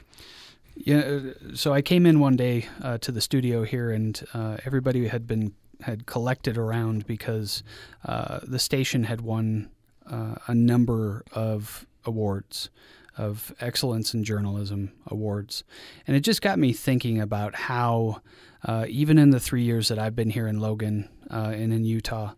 [0.75, 4.21] Yeah, uh, so I came in one day uh, to the studio here, and
[4.65, 7.62] everybody had been had collected around because
[8.05, 9.71] the station had won
[10.07, 12.71] a number of awards
[13.17, 15.65] of Excellence in Journalism Awards.
[16.07, 18.21] And it just got me thinking about how,
[18.65, 21.85] uh, even in the three years that I've been here in Logan uh, and in
[21.85, 22.33] Utah,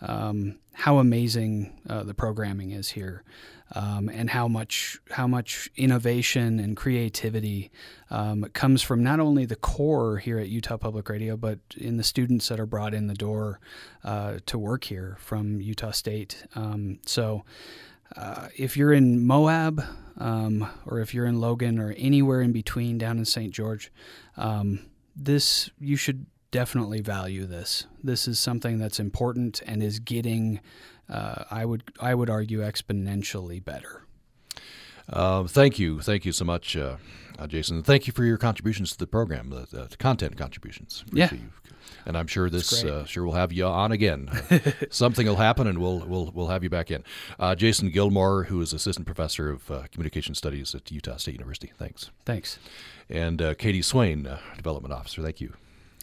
[0.00, 3.22] um, how amazing uh, the programming is here.
[3.74, 7.70] Um, and how much how much innovation and creativity
[8.10, 12.04] um, comes from not only the core here at Utah Public Radio, but in the
[12.04, 13.60] students that are brought in the door
[14.04, 16.44] uh, to work here from Utah State.
[16.54, 17.44] Um, so,
[18.16, 19.82] uh, if you're in Moab
[20.18, 23.52] um, or if you're in Logan or anywhere in between down in St.
[23.52, 23.92] George,
[24.36, 24.80] um,
[25.16, 27.86] this you should definitely value this.
[28.02, 30.60] This is something that's important and is getting,
[31.08, 34.04] uh, I would I would argue, exponentially better.
[35.08, 36.96] Uh, thank you, thank you so much, uh,
[37.48, 37.82] Jason.
[37.82, 41.04] Thank you for your contributions to the program, the, the content contributions.
[41.12, 41.30] Yeah.
[42.06, 44.30] And I'm sure this uh, sure will have you on again.
[44.90, 47.04] Something will happen, and we'll we'll we'll have you back in.
[47.38, 51.72] Uh, Jason Gilmore, who is assistant professor of uh, communication studies at Utah State University.
[51.78, 52.10] Thanks.
[52.24, 52.58] Thanks.
[53.08, 55.22] And uh, Katie Swain, development officer.
[55.22, 55.54] Thank you.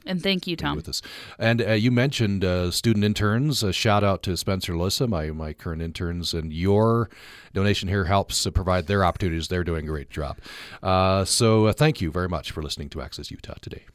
[0.06, 0.76] And thank you, Tom.
[0.76, 1.02] With us.
[1.38, 3.64] And uh, you mentioned uh, student interns.
[3.64, 6.34] A shout out to Spencer Lissa, my, my current interns.
[6.34, 7.10] And your
[7.54, 9.48] donation here helps uh, provide their opportunities.
[9.48, 10.38] They're doing a great job.
[10.82, 13.86] Uh, so uh, thank you very much for listening to Access Utah today.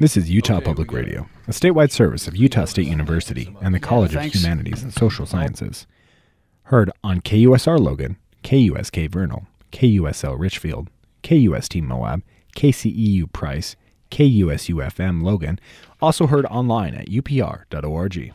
[0.00, 3.78] This is Utah okay, Public Radio, a statewide service of Utah State University and the
[3.78, 5.86] College yeah, of Humanities and Social Sciences.
[6.62, 10.88] Heard on KUSR Logan, KUSK Vernal, KUSL Richfield,
[11.22, 12.22] KUST Moab,
[12.56, 13.76] KCEU Price,
[14.10, 15.60] KUSUFM Logan,
[16.00, 18.32] also heard online at upr.org.